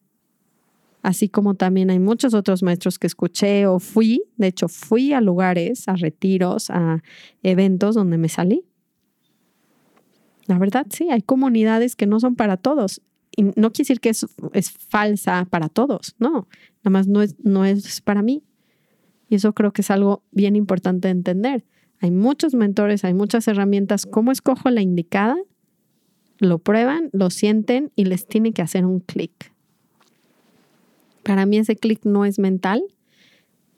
Así 1.02 1.29
como 1.29 1.55
también 1.55 1.90
hay 1.90 1.98
muchos 1.98 2.35
otros 2.35 2.62
maestros 2.62 2.98
que 2.98 3.07
escuché 3.07 3.66
o 3.66 3.79
fui, 3.79 4.22
de 4.38 4.48
hecho 4.48 4.68
fui 4.68 5.12
a 5.12 5.20
lugares, 5.20 5.87
a 5.87 5.94
retiros, 5.94 6.70
a 6.70 7.02
eventos 7.42 7.94
donde 7.94 8.18
me 8.18 8.29
salí. 8.29 8.64
La 10.46 10.59
verdad, 10.59 10.87
sí, 10.90 11.11
hay 11.11 11.22
comunidades 11.22 11.94
que 11.94 12.07
no 12.07 12.18
son 12.18 12.35
para 12.37 12.57
todos 12.57 13.02
y 13.37 13.42
no 13.42 13.70
quiere 13.70 13.85
decir 13.85 14.01
que 14.01 14.09
es, 14.09 14.27
es 14.55 14.70
falsa 14.70 15.46
para 15.49 15.68
todos, 15.68 16.16
no, 16.18 16.49
nada 16.83 16.90
más 16.90 17.07
no 17.07 17.20
es, 17.22 17.37
no 17.44 17.64
es 17.64 18.01
para 18.01 18.22
mí. 18.22 18.42
Y 19.29 19.35
eso 19.35 19.53
creo 19.53 19.72
que 19.72 19.83
es 19.83 19.90
algo 19.90 20.22
bien 20.31 20.57
importante 20.57 21.09
de 21.09 21.12
entender. 21.12 21.64
Hay 22.01 22.11
muchos 22.11 22.55
mentores, 22.55 23.05
hay 23.05 23.12
muchas 23.12 23.49
herramientas. 23.49 24.07
¿Cómo 24.07 24.31
escojo 24.33 24.70
la 24.70 24.83
indicada? 24.83 25.37
Lo 26.38 26.59
prueban, 26.59 27.11
lo 27.12 27.31
sienten 27.31 27.92
y 27.96 28.05
les 28.05 28.27
tiene 28.27 28.53
que 28.53 28.62
hacer 28.62 28.87
un 28.87 29.01
clic. 29.01 29.53
Para 31.22 31.44
mí 31.44 31.59
ese 31.59 31.77
clic 31.77 32.05
no 32.05 32.25
es 32.25 32.38
mental, 32.38 32.85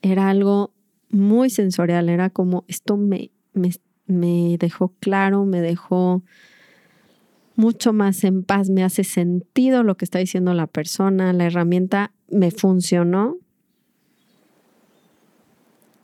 era 0.03 0.29
algo 0.29 0.75
muy 1.09 1.49
sensorial, 1.49 2.11
era 2.11 2.29
como 2.29 2.65
esto 2.69 2.97
me, 2.99 3.31
me, 3.55 3.71
me 4.07 4.57
dejó 4.59 4.93
claro, 5.01 5.47
me 5.47 5.63
dejó 5.63 6.23
mucho 7.59 7.93
más 7.93 8.23
en 8.23 8.45
paz, 8.45 8.71
me 8.71 8.85
hace 8.85 9.03
sentido 9.03 9.83
lo 9.83 9.97
que 9.97 10.05
está 10.05 10.21
diciendo 10.21 10.55
la 10.55 10.69
persona, 10.69 11.33
la 11.33 11.47
herramienta 11.47 12.13
me 12.31 12.53
funcionó. 12.53 13.37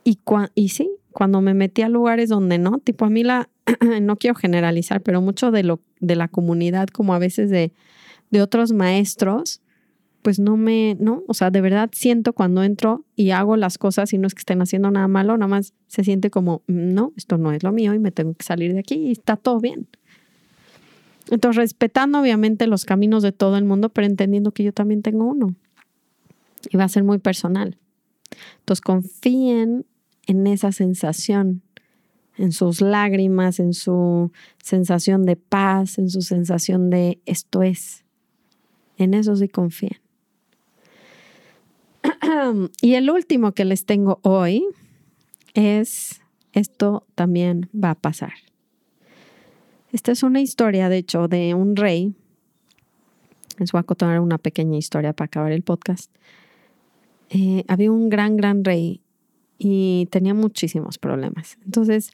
Y, 0.02 0.18
y 0.56 0.70
sí, 0.70 0.90
cuando 1.12 1.40
me 1.40 1.54
metí 1.54 1.82
a 1.82 1.88
lugares 1.88 2.28
donde 2.28 2.58
no, 2.58 2.78
tipo 2.78 3.04
a 3.04 3.10
mí 3.10 3.22
la, 3.22 3.48
no 4.02 4.16
quiero 4.16 4.34
generalizar, 4.34 5.00
pero 5.00 5.20
mucho 5.20 5.52
de, 5.52 5.62
lo, 5.62 5.80
de 6.00 6.16
la 6.16 6.26
comunidad, 6.26 6.88
como 6.88 7.14
a 7.14 7.20
veces 7.20 7.50
de, 7.50 7.72
de 8.32 8.42
otros 8.42 8.72
maestros, 8.72 9.62
pues 10.22 10.40
no 10.40 10.56
me, 10.56 10.96
no, 10.98 11.22
o 11.28 11.34
sea, 11.34 11.52
de 11.52 11.60
verdad 11.60 11.88
siento 11.92 12.32
cuando 12.32 12.64
entro 12.64 13.04
y 13.14 13.30
hago 13.30 13.56
las 13.56 13.78
cosas 13.78 14.12
y 14.12 14.18
no 14.18 14.26
es 14.26 14.34
que 14.34 14.40
estén 14.40 14.60
haciendo 14.60 14.90
nada 14.90 15.06
malo, 15.06 15.36
nada 15.38 15.48
más 15.48 15.72
se 15.86 16.02
siente 16.02 16.30
como, 16.30 16.62
mm, 16.66 16.94
no, 16.94 17.12
esto 17.16 17.38
no 17.38 17.52
es 17.52 17.62
lo 17.62 17.70
mío 17.70 17.94
y 17.94 18.00
me 18.00 18.10
tengo 18.10 18.34
que 18.34 18.44
salir 18.44 18.72
de 18.72 18.80
aquí 18.80 18.96
y 18.96 19.12
está 19.12 19.36
todo 19.36 19.60
bien. 19.60 19.86
Entonces, 21.30 21.56
respetando 21.56 22.20
obviamente 22.20 22.66
los 22.66 22.84
caminos 22.84 23.22
de 23.22 23.32
todo 23.32 23.56
el 23.56 23.64
mundo, 23.64 23.88
pero 23.88 24.06
entendiendo 24.06 24.52
que 24.52 24.64
yo 24.64 24.72
también 24.72 25.02
tengo 25.02 25.24
uno. 25.24 25.54
Y 26.70 26.76
va 26.76 26.84
a 26.84 26.88
ser 26.88 27.04
muy 27.04 27.18
personal. 27.18 27.78
Entonces, 28.60 28.80
confíen 28.80 29.86
en 30.26 30.46
esa 30.46 30.72
sensación, 30.72 31.62
en 32.36 32.52
sus 32.52 32.80
lágrimas, 32.80 33.60
en 33.60 33.74
su 33.74 34.32
sensación 34.62 35.24
de 35.24 35.36
paz, 35.36 35.98
en 35.98 36.10
su 36.10 36.22
sensación 36.22 36.90
de 36.90 37.20
esto 37.26 37.62
es. 37.62 38.04
En 38.96 39.14
eso 39.14 39.36
sí 39.36 39.48
confíen. 39.48 40.00
y 42.80 42.94
el 42.94 43.10
último 43.10 43.52
que 43.52 43.64
les 43.64 43.86
tengo 43.86 44.20
hoy 44.22 44.66
es, 45.54 46.20
esto 46.52 47.06
también 47.14 47.70
va 47.74 47.90
a 47.90 47.94
pasar. 47.94 48.32
Esta 49.94 50.10
es 50.10 50.24
una 50.24 50.40
historia, 50.40 50.88
de 50.88 50.96
hecho, 50.98 51.28
de 51.28 51.54
un 51.54 51.76
rey. 51.76 52.16
Les 53.58 53.70
voy 53.70 53.78
a 53.78 53.84
contar 53.84 54.18
una 54.18 54.38
pequeña 54.38 54.76
historia 54.76 55.12
para 55.12 55.26
acabar 55.26 55.52
el 55.52 55.62
podcast. 55.62 56.10
Eh, 57.30 57.62
había 57.68 57.92
un 57.92 58.08
gran, 58.08 58.36
gran 58.36 58.64
rey 58.64 59.00
y 59.56 60.08
tenía 60.10 60.34
muchísimos 60.34 60.98
problemas. 60.98 61.58
Entonces, 61.64 62.10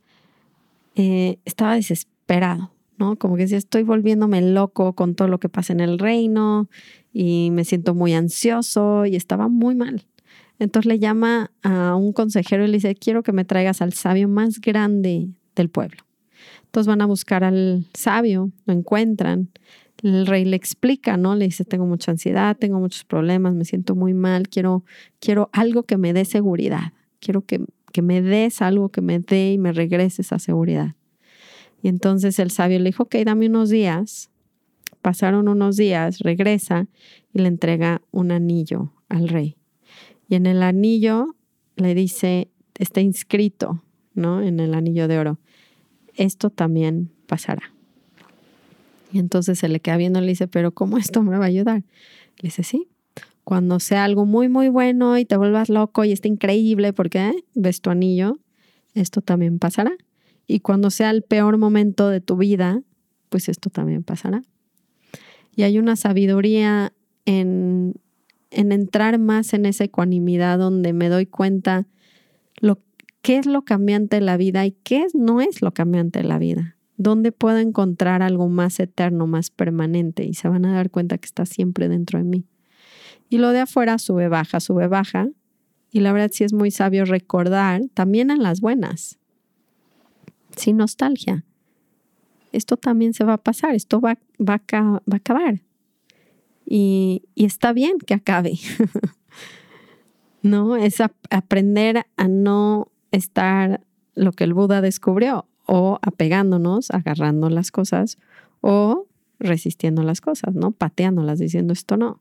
eh, 0.95 1.39
estaba 1.47 1.75
desesperado, 1.75 2.71
¿no? 2.99 3.17
Como 3.17 3.37
que 3.37 3.45
decía, 3.45 3.57
estoy 3.57 3.83
volviéndome 3.83 4.43
loco 4.43 4.93
con 4.93 5.15
todo 5.15 5.29
lo 5.29 5.41
que 5.41 5.49
pasa 5.49 5.73
en 5.73 5.81
el 5.81 5.99
reino 5.99 6.69
y 7.15 7.49
me 7.51 7.65
siento 7.65 7.95
muy 7.95 8.13
ansioso 8.13 9.07
y 9.07 9.17
estaba 9.17 9.49
muy 9.49 9.75
mal. 9.75 10.05
Entonces 10.59 10.87
le 10.87 10.99
llama 10.99 11.51
a 11.63 11.95
un 11.95 12.13
consejero 12.13 12.63
y 12.63 12.67
le 12.67 12.75
dice, 12.75 12.95
quiero 12.95 13.23
que 13.23 13.33
me 13.33 13.47
traigas 13.47 13.81
al 13.81 13.95
sabio 13.95 14.29
más 14.29 14.61
grande 14.61 15.31
del 15.57 15.71
pueblo. 15.71 16.10
Entonces 16.71 16.87
van 16.87 17.01
a 17.01 17.07
buscar 17.07 17.43
al 17.43 17.85
sabio, 17.95 18.53
lo 18.65 18.73
encuentran. 18.73 19.51
El 20.05 20.25
rey 20.25 20.45
le 20.45 20.55
explica, 20.55 21.17
¿no? 21.17 21.35
Le 21.35 21.47
dice, 21.47 21.65
tengo 21.65 21.85
mucha 21.85 22.13
ansiedad, 22.13 22.57
tengo 22.57 22.79
muchos 22.79 23.03
problemas, 23.03 23.55
me 23.55 23.65
siento 23.65 23.97
muy 23.97 24.15
mal, 24.15 24.49
quiero, 24.49 24.85
quiero 25.19 25.51
algo 25.53 25.83
que 25.83 25.97
me 25.97 26.13
dé 26.13 26.25
seguridad, 26.25 26.93
quiero 27.19 27.45
que, 27.45 27.61
que 27.93 28.03
me 28.03 28.23
des 28.23 28.63
algo 28.63 28.91
que 28.91 29.01
me 29.01 29.19
dé 29.19 29.55
y 29.55 29.59
me 29.59 29.73
regrese 29.73 30.23
esa 30.23 30.39
seguridad. 30.39 30.95
Y 31.83 31.89
entonces 31.89 32.39
el 32.39 32.53
sabio 32.53 32.79
le 32.79 32.85
dijo, 32.85 33.03
ok, 33.03 33.17
dame 33.25 33.49
unos 33.49 33.71
días. 33.71 34.31
Pasaron 35.03 35.49
unos 35.49 35.77
días, 35.77 36.21
regresa 36.21 36.87
y 37.33 37.41
le 37.41 37.49
entrega 37.49 38.01
un 38.13 38.31
anillo 38.31 38.93
al 39.09 39.29
rey. 39.29 39.57
Y 40.29 40.37
en 40.37 40.47
el 40.47 40.63
anillo 40.63 41.35
le 41.75 41.97
dice, 41.97 42.49
está 42.79 43.01
inscrito, 43.01 43.83
¿no? 44.15 44.41
En 44.41 44.61
el 44.61 44.75
anillo 44.75 45.09
de 45.09 45.19
oro 45.19 45.41
esto 46.17 46.51
también 46.51 47.11
pasará. 47.27 47.73
Y 49.13 49.19
entonces 49.19 49.59
se 49.59 49.69
le 49.69 49.81
queda 49.81 49.97
viendo 49.97 50.21
y 50.21 50.23
le 50.23 50.29
dice, 50.29 50.49
pero 50.49 50.73
¿cómo 50.73 50.99
esto 50.99 51.23
me 51.23 51.37
va 51.37 51.45
a 51.45 51.49
ayudar? 51.49 51.83
Le 52.39 52.49
dice, 52.49 52.63
sí, 52.63 52.89
cuando 53.45 53.81
sea 53.81 54.05
algo 54.05 54.27
muy, 54.27 54.49
muy 54.49 54.69
bueno 54.69 55.19
y 55.19 55.25
te 55.25 55.37
vuelvas 55.37 55.69
loco 55.69 56.05
y 56.05 56.13
esté 56.13 56.29
increíble 56.29 56.93
porque 56.93 57.33
ves 57.55 57.81
tu 57.81 57.91
anillo, 57.91 58.39
esto 58.95 59.23
también 59.23 59.59
pasará. 59.59 59.93
Y 60.47 60.61
cuando 60.61 60.91
sea 60.91 61.11
el 61.11 61.23
peor 61.23 61.59
momento 61.59 62.09
de 62.09 62.21
tu 62.21 62.37
vida, 62.37 62.83
pues 63.29 63.49
esto 63.49 63.71
también 63.71 64.03
pasará. 64.03 64.43
Y 65.57 65.63
hay 65.63 65.79
una 65.79 65.97
sabiduría 65.97 66.93
en, 67.25 67.95
en 68.51 68.73
entrar 68.73 69.19
más 69.19 69.53
en 69.53 69.67
esa 69.67 69.85
ecuanimidad 69.85 70.59
donde 70.59 70.93
me 70.93 71.09
doy 71.09 71.27
cuenta 71.27 71.87
lo, 72.61 72.79
qué 73.23 73.39
es 73.39 73.47
lo 73.47 73.63
cambiante 73.63 74.17
de 74.17 74.23
la 74.23 74.37
vida 74.37 74.67
y 74.67 74.73
qué 74.73 75.07
no 75.15 75.41
es 75.41 75.63
lo 75.63 75.73
cambiante 75.73 76.21
de 76.21 76.29
la 76.29 76.39
vida. 76.39 76.77
¿Dónde 76.97 77.33
puedo 77.33 77.59
encontrar 77.59 78.23
algo 78.23 78.49
más 78.49 78.79
eterno, 78.79 79.27
más 79.27 79.51
permanente? 79.51 80.25
Y 80.25 80.35
se 80.35 80.49
van 80.49 80.67
a 80.67 80.75
dar 80.75 80.91
cuenta 80.91 81.17
que 81.19 81.27
está 81.27 81.47
siempre 81.47 81.89
dentro 81.89 82.19
de 82.19 82.25
mí. 82.25 82.45
Y 83.31 83.39
lo 83.39 83.51
de 83.51 83.61
afuera 83.61 83.99
sube, 83.99 84.29
baja, 84.29 84.61
sube, 84.61 84.87
baja. 84.87 85.29
Y 85.93 86.01
la 86.01 86.13
verdad 86.13 86.31
sí 86.33 86.45
es 86.45 86.53
muy 86.53 86.71
sabio 86.71 87.05
recordar 87.05 87.83
también 87.95 88.31
en 88.31 88.43
las 88.43 88.61
buenas, 88.61 89.19
sin 90.57 90.77
nostalgia. 90.77 91.45
Esto 92.53 92.77
también 92.77 93.15
se 93.15 93.25
va 93.25 93.35
a 93.35 93.43
pasar, 93.43 93.75
esto 93.75 94.01
va, 94.01 94.19
a, 94.47 95.03
acabar. 95.11 95.63
Y, 96.67 97.23
está 97.35 97.73
bien 97.73 97.99
que 97.99 98.15
acabe. 98.15 98.59
no, 100.43 100.77
es 100.77 101.01
aprender 101.31 102.07
a 102.17 102.29
no 102.29 102.90
estar 103.11 103.81
lo 104.15 104.33
que 104.33 104.45
el 104.45 104.55
Buda 104.55 104.81
descubrió, 104.81 105.47
o 105.67 105.99
apegándonos, 106.03 106.91
agarrando 106.91 107.49
las 107.49 107.71
cosas, 107.71 108.19
o 108.61 109.07
resistiendo 109.39 110.03
las 110.03 110.21
cosas, 110.21 110.55
¿no? 110.55 110.71
Pateándolas, 110.73 111.39
diciendo 111.39 111.73
esto 111.73 111.97
no. 111.97 112.21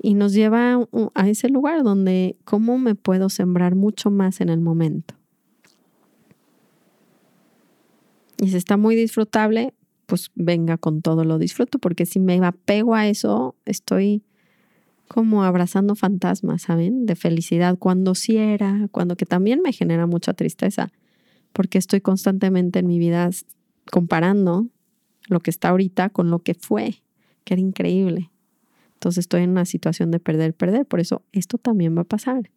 Y 0.00 0.14
nos 0.14 0.32
lleva 0.32 0.78
a 1.14 1.28
ese 1.28 1.48
lugar 1.48 1.84
donde, 1.84 2.36
¿cómo 2.44 2.78
me 2.78 2.94
puedo 2.94 3.28
sembrar 3.28 3.74
mucho 3.76 4.10
más 4.10 4.40
en 4.40 4.48
el 4.48 4.60
momento? 4.60 5.14
Y 8.38 8.48
si 8.48 8.56
está 8.56 8.76
muy 8.76 8.96
disfrutable, 8.96 9.72
pues 10.06 10.32
venga 10.34 10.76
con 10.76 11.00
todo 11.00 11.24
lo 11.24 11.38
disfruto, 11.38 11.78
porque 11.78 12.06
si 12.06 12.18
me 12.18 12.44
apego 12.44 12.96
a 12.96 13.06
eso, 13.06 13.54
estoy 13.64 14.22
como 15.12 15.44
abrazando 15.44 15.94
fantasmas, 15.94 16.62
¿saben? 16.62 17.04
De 17.04 17.14
felicidad, 17.16 17.78
cuando 17.78 18.14
sí 18.14 18.38
era, 18.38 18.88
cuando 18.90 19.16
que 19.16 19.26
también 19.26 19.60
me 19.62 19.72
genera 19.72 20.06
mucha 20.06 20.32
tristeza, 20.32 20.90
porque 21.52 21.76
estoy 21.76 22.00
constantemente 22.00 22.78
en 22.78 22.86
mi 22.86 22.98
vida 22.98 23.28
comparando 23.90 24.68
lo 25.28 25.40
que 25.40 25.50
está 25.50 25.68
ahorita 25.68 26.08
con 26.08 26.30
lo 26.30 26.38
que 26.38 26.54
fue, 26.54 27.02
que 27.44 27.54
era 27.54 27.60
increíble. 27.60 28.30
Entonces 28.94 29.22
estoy 29.22 29.42
en 29.42 29.50
una 29.50 29.66
situación 29.66 30.10
de 30.10 30.18
perder, 30.18 30.54
perder, 30.54 30.86
por 30.86 30.98
eso 30.98 31.22
esto 31.32 31.58
también 31.58 31.96
va 31.96 32.02
a 32.02 32.04
pasar. 32.04 32.50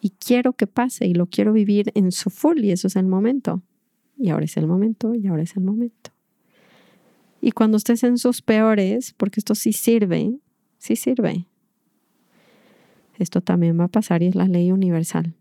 Y 0.00 0.10
quiero 0.10 0.54
que 0.54 0.66
pase 0.66 1.06
y 1.06 1.14
lo 1.14 1.26
quiero 1.26 1.52
vivir 1.52 1.90
en 1.94 2.10
su 2.10 2.30
full 2.30 2.64
y 2.64 2.70
eso 2.70 2.86
es 2.86 2.96
el 2.96 3.06
momento. 3.06 3.62
Y 4.16 4.30
ahora 4.30 4.46
es 4.46 4.56
el 4.56 4.66
momento 4.66 5.14
y 5.14 5.26
ahora 5.26 5.42
es 5.42 5.56
el 5.56 5.62
momento. 5.62 6.10
Y 7.40 7.52
cuando 7.52 7.76
estés 7.76 8.02
en 8.02 8.16
sus 8.16 8.40
peores, 8.42 9.14
porque 9.16 9.40
esto 9.40 9.54
sí 9.54 9.72
sirve, 9.72 10.38
sí 10.78 10.96
sirve. 10.96 11.46
Esto 13.18 13.40
también 13.40 13.78
va 13.78 13.84
a 13.84 13.88
pasar 13.88 14.22
y 14.22 14.26
es 14.26 14.34
la 14.34 14.46
ley 14.46 14.70
universal. 14.70 15.34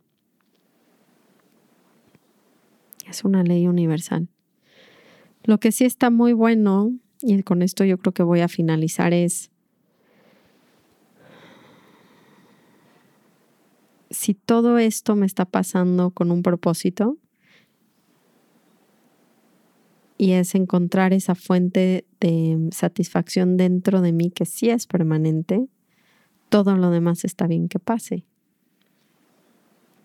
Es 3.08 3.23
una 3.23 3.43
ley 3.43 3.67
universal. 3.67 4.28
Lo 5.43 5.60
que 5.60 5.71
sí 5.71 5.86
está 5.86 6.10
muy 6.10 6.34
bueno, 6.34 6.91
y 7.21 7.41
con 7.43 7.62
esto 7.62 7.86
yo 7.86 7.97
creo 7.97 8.13
que 8.13 8.23
voy 8.23 8.41
a 8.41 8.47
finalizar, 8.47 9.13
es 9.13 9.50
si 14.10 14.34
todo 14.34 14.78
esto 14.78 15.15
me 15.15 15.26
está 15.26 15.45
pasando 15.45 16.12
con 16.12 16.32
un 16.32 16.41
propósito, 16.41 17.17
y 20.17 20.32
es 20.32 20.56
encontrar 20.56 21.13
esa 21.13 21.36
fuente 21.36 22.06
de 22.19 22.69
satisfacción 22.71 23.56
dentro 23.58 24.01
de 24.01 24.12
mí 24.12 24.32
que 24.32 24.45
sí 24.45 24.69
es 24.69 24.88
permanente, 24.88 25.67
todo 26.49 26.75
lo 26.75 26.89
demás 26.89 27.23
está 27.23 27.45
bien 27.47 27.67
que 27.67 27.80
pase. 27.80 28.25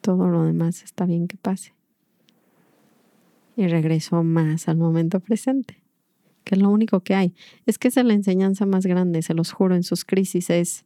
Todo 0.01 0.29
lo 0.29 0.45
demás 0.45 0.83
está 0.83 1.07
bien 1.07 1.29
que 1.29 1.37
pase. 1.37 1.75
Y 3.57 3.69
regreso 3.69 4.23
más 4.23 4.69
al 4.69 4.77
momento 4.77 5.21
presente, 5.21 5.83
que 6.45 6.57
es 6.57 6.61
lo 6.61 6.69
único 6.71 7.01
que 7.01 7.15
hay. 7.15 7.35
Es 7.67 7.79
que 7.79 7.89
es 7.89 7.97
la 7.97 8.13
enseñanza 8.13 8.67
más 8.67 8.85
grande, 8.85 9.23
se 9.23 9.35
los 9.35 9.53
juro, 9.53 9.75
en 9.75 9.83
sus 9.83 10.05
crisis 10.05 10.51
es 10.51 10.85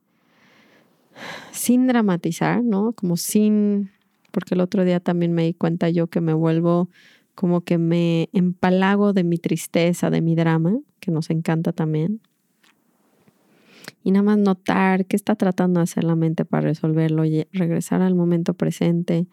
sin 1.50 1.86
dramatizar, 1.86 2.62
¿no? 2.62 2.92
Como 2.92 3.16
sin, 3.16 3.90
porque 4.30 4.54
el 4.54 4.60
otro 4.60 4.84
día 4.84 5.00
también 5.00 5.32
me 5.32 5.44
di 5.44 5.54
cuenta 5.54 5.88
yo 5.88 6.08
que 6.08 6.20
me 6.20 6.34
vuelvo 6.34 6.90
como 7.36 7.60
que 7.60 7.76
me 7.76 8.30
empalago 8.32 9.12
de 9.12 9.22
mi 9.22 9.36
tristeza, 9.36 10.08
de 10.10 10.22
mi 10.22 10.34
drama, 10.34 10.80
que 11.00 11.12
nos 11.12 11.28
encanta 11.28 11.72
también. 11.72 12.20
Y 14.02 14.10
nada 14.10 14.22
más 14.22 14.38
notar 14.38 15.04
qué 15.04 15.16
está 15.16 15.36
tratando 15.36 15.78
de 15.78 15.84
hacer 15.84 16.02
la 16.02 16.16
mente 16.16 16.46
para 16.46 16.68
resolverlo 16.68 17.26
y 17.26 17.46
regresar 17.52 18.00
al 18.00 18.14
momento 18.14 18.54
presente, 18.54 19.26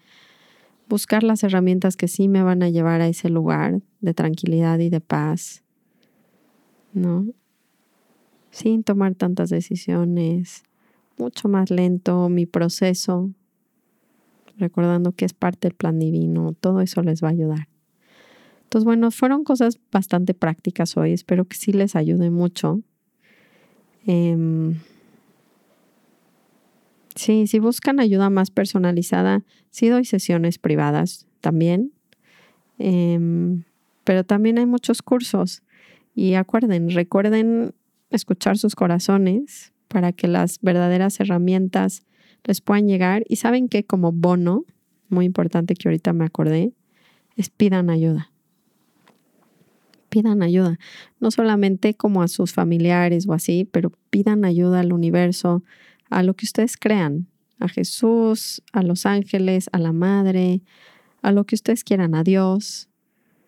buscar 0.90 1.24
las 1.24 1.44
herramientas 1.44 1.96
que 1.96 2.10
sí 2.10 2.28
me 2.28 2.44
van 2.44 2.62
a 2.62 2.70
llevar 2.70 3.00
a 3.00 3.08
ese 3.08 3.30
lugar 3.30 3.82
de 4.02 4.14
tranquilidad 4.14 4.80
y 4.80 4.90
de 4.90 5.00
paz, 5.00 5.64
¿no? 6.92 7.26
Sin 8.52 8.84
tomar 8.84 9.16
tantas 9.16 9.50
decisiones, 9.50 10.64
mucho 11.18 11.48
más 11.48 11.72
lento 11.72 12.28
mi 12.28 12.46
proceso, 12.46 13.32
recordando 14.58 15.14
que 15.14 15.24
es 15.24 15.34
parte 15.34 15.70
del 15.70 15.76
plan 15.76 16.00
divino, 16.00 16.54
todo 16.60 16.82
eso 16.82 17.02
les 17.02 17.24
va 17.24 17.30
a 17.30 17.32
ayudar. 17.32 17.73
Entonces, 18.74 18.86
bueno, 18.86 19.12
fueron 19.12 19.44
cosas 19.44 19.80
bastante 19.92 20.34
prácticas 20.34 20.98
hoy. 20.98 21.14
Espero 21.14 21.46
que 21.46 21.56
sí 21.56 21.74
les 21.74 21.96
ayude 21.96 22.32
mucho. 22.32 22.82
Em, 24.08 24.80
Sí, 27.16 27.46
si 27.46 27.60
buscan 27.60 28.00
ayuda 28.00 28.32
más 28.32 28.50
personalizada, 28.50 29.44
sí 29.70 29.90
doy 29.90 30.06
sesiones 30.06 30.58
privadas 30.58 31.28
también. 31.40 31.92
Em, 32.80 33.66
pero 34.04 34.24
también 34.24 34.58
hay 34.58 34.66
muchos 34.66 35.04
cursos. 35.04 35.62
Y 36.16 36.34
acuerden, 36.34 36.90
recuerden 36.90 37.76
escuchar 38.10 38.58
sus 38.58 38.74
corazones 38.74 39.72
para 39.88 40.14
que 40.14 40.28
las 40.28 40.60
verdaderas 40.62 41.20
herramientas 41.20 42.08
les 42.44 42.60
puedan 42.62 42.88
llegar. 42.88 43.24
Y 43.30 43.36
saben 43.36 43.70
que 43.70 43.84
como 43.84 44.12
bono, 44.12 44.66
muy 45.10 45.26
importante 45.26 45.76
que 45.76 45.90
ahorita 45.90 46.12
me 46.14 46.26
acordé, 46.26 46.74
es 47.36 47.52
pidan 47.52 47.92
ayuda. 47.92 48.33
Pidan 50.14 50.44
ayuda, 50.44 50.78
no 51.20 51.32
solamente 51.32 51.96
como 51.96 52.22
a 52.22 52.28
sus 52.28 52.54
familiares 52.54 53.28
o 53.28 53.34
así, 53.34 53.68
pero 53.72 53.92
pidan 54.12 54.46
ayuda 54.46 54.82
al 54.82 54.94
universo, 54.94 55.64
a 56.12 56.22
lo 56.22 56.36
que 56.36 56.46
ustedes 56.46 56.78
crean, 56.78 57.26
a 57.58 57.68
Jesús, 57.68 58.62
a 58.74 58.84
los 58.84 59.08
ángeles, 59.08 59.70
a 59.72 59.80
la 59.80 59.92
Madre, 59.92 60.62
a 61.24 61.32
lo 61.32 61.46
que 61.46 61.56
ustedes 61.56 61.84
quieran, 61.84 62.14
a 62.14 62.24
Dios. 62.24 62.90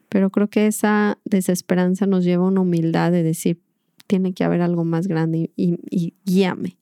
Pero 0.10 0.32
creo 0.32 0.50
que 0.50 0.66
esa 0.66 1.20
desesperanza 1.24 2.08
nos 2.08 2.24
lleva 2.24 2.46
a 2.46 2.48
una 2.48 2.62
humildad 2.62 3.12
de 3.12 3.22
decir, 3.22 3.62
tiene 4.08 4.34
que 4.34 4.44
haber 4.44 4.62
algo 4.62 4.86
más 4.86 5.08
grande 5.08 5.52
y, 5.56 6.16
guíame. 6.26 6.78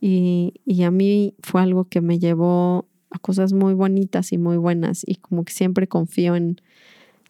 Y, 0.00 0.54
y, 0.64 0.84
a 0.84 0.90
mí 0.90 1.34
fue 1.42 1.60
algo 1.60 1.84
que 1.84 2.00
me 2.00 2.18
llevó 2.18 2.88
a 3.10 3.18
cosas 3.18 3.52
muy 3.52 3.74
bonitas 3.74 4.32
y 4.32 4.38
muy 4.38 4.56
buenas 4.56 5.04
y 5.06 5.16
como 5.16 5.44
que 5.44 5.52
siempre 5.52 5.86
confío 5.86 6.34
en, 6.34 6.62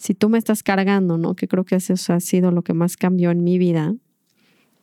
si 0.02 0.14
tú 0.14 0.28
me 0.28 0.36
estás 0.36 0.64
cargando, 0.64 1.16
¿no? 1.16 1.36
Que 1.36 1.46
creo 1.46 1.64
que 1.64 1.76
eso 1.76 1.94
ha 2.12 2.18
sido 2.18 2.50
lo 2.50 2.62
que 2.62 2.74
más 2.74 2.96
cambió 2.96 3.30
en 3.30 3.44
mi 3.44 3.56
vida, 3.56 3.94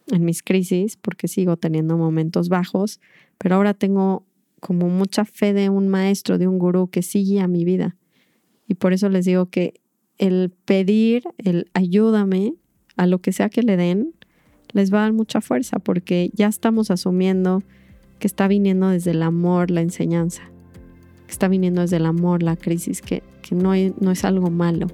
en 0.08 0.24
mis 0.24 0.42
crisis, 0.42 0.96
porque 0.96 1.28
sigo 1.28 1.58
teniendo 1.58 1.98
momentos 1.98 2.48
bajos, 2.48 3.02
pero 3.38 3.56
ahora 3.56 3.74
tengo 3.74 4.26
como 4.62 4.88
mucha 4.88 5.26
fe 5.26 5.52
de 5.52 5.68
un 5.68 5.90
maestro, 5.90 6.38
de 6.38 6.48
un 6.48 6.58
gurú 6.58 6.88
que 6.88 7.02
sigue 7.02 7.42
a 7.42 7.50
mi 7.50 7.66
vida. 7.66 7.98
Y 8.66 8.76
por 8.76 8.94
eso 8.94 9.10
les 9.10 9.26
digo 9.26 9.48
que 9.48 9.82
el 10.20 10.54
pedir, 10.64 11.24
el 11.38 11.70
ayúdame 11.74 12.54
a 12.96 13.06
lo 13.06 13.20
que 13.20 13.34
sea 13.34 13.50
que 13.50 13.62
le 13.62 13.76
den, 13.76 14.14
les 14.72 14.94
va 14.94 15.00
a 15.00 15.02
dar 15.02 15.14
mucha 15.14 15.42
fuerza 15.42 15.80
porque 15.80 16.32
ya 16.34 16.48
estamos 16.48 16.92
asumiendo 16.92 17.62
que 18.20 18.28
está 18.28 18.48
viniendo 18.48 18.88
desde 18.88 19.12
el 19.12 19.22
amor 19.24 19.70
la 19.70 19.82
enseñanza, 19.82 20.44
que 21.26 21.32
está 21.34 21.50
viniendo 21.50 21.82
desde 21.82 21.98
el 21.98 22.06
amor 22.06 22.42
la 22.42 22.56
crisis, 22.56 23.02
que, 23.02 23.22
que 23.42 23.54
no, 23.54 23.74
no 24.00 24.12
es 24.12 24.24
algo 24.24 24.50
malo. 24.50 24.88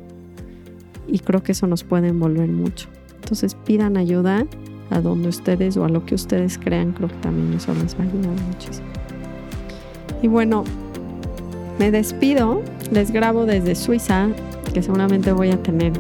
Y 1.07 1.19
creo 1.19 1.43
que 1.43 1.51
eso 1.51 1.67
nos 1.67 1.83
puede 1.83 2.09
envolver 2.09 2.49
mucho. 2.49 2.87
Entonces 3.15 3.55
pidan 3.55 3.97
ayuda 3.97 4.45
a 4.89 5.01
donde 5.01 5.29
ustedes 5.29 5.77
o 5.77 5.85
a 5.85 5.89
lo 5.89 6.05
que 6.05 6.15
ustedes 6.15 6.57
crean, 6.57 6.91
creo 6.91 7.09
que 7.09 7.15
también 7.15 7.53
eso 7.53 7.73
les 7.73 7.95
va 7.95 8.03
a 8.03 8.07
ayudar 8.07 8.35
muchísimo. 8.51 8.87
Y 10.21 10.27
bueno, 10.27 10.63
me 11.79 11.91
despido, 11.91 12.61
les 12.91 13.11
grabo 13.11 13.45
desde 13.45 13.75
Suiza, 13.75 14.29
que 14.73 14.81
seguramente 14.81 15.31
voy 15.31 15.51
a 15.51 15.61
tener 15.61 15.93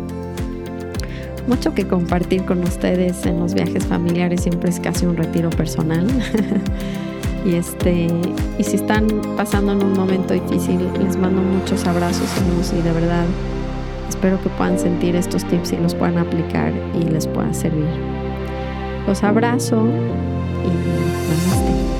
mucho 1.47 1.73
que 1.73 1.87
compartir 1.87 2.45
con 2.45 2.63
ustedes 2.63 3.25
en 3.25 3.39
los 3.39 3.53
viajes 3.53 3.85
familiares, 3.85 4.41
siempre 4.41 4.69
es 4.69 4.79
casi 4.79 5.05
un 5.05 5.17
retiro 5.17 5.49
personal. 5.49 6.07
y 7.45 7.55
este, 7.55 8.07
y 8.57 8.63
si 8.63 8.77
están 8.77 9.07
pasando 9.37 9.73
en 9.73 9.83
un 9.83 9.93
momento 9.93 10.33
difícil, 10.33 10.79
les 11.03 11.17
mando 11.17 11.41
muchos 11.41 11.85
abrazos 11.85 12.29
y 12.73 12.81
de 12.81 12.91
verdad 12.91 13.25
espero 14.09 14.41
que 14.41 14.49
puedan 14.49 14.77
sentir 14.79 15.15
estos 15.15 15.43
tips 15.45 15.73
y 15.73 15.77
los 15.77 15.95
puedan 15.95 16.17
aplicar 16.17 16.71
y 16.93 17.03
les 17.03 17.27
pueda 17.27 17.53
servir. 17.53 17.89
Los 19.07 19.23
abrazo 19.23 19.85
y 20.63 20.67
namaste. 20.67 21.94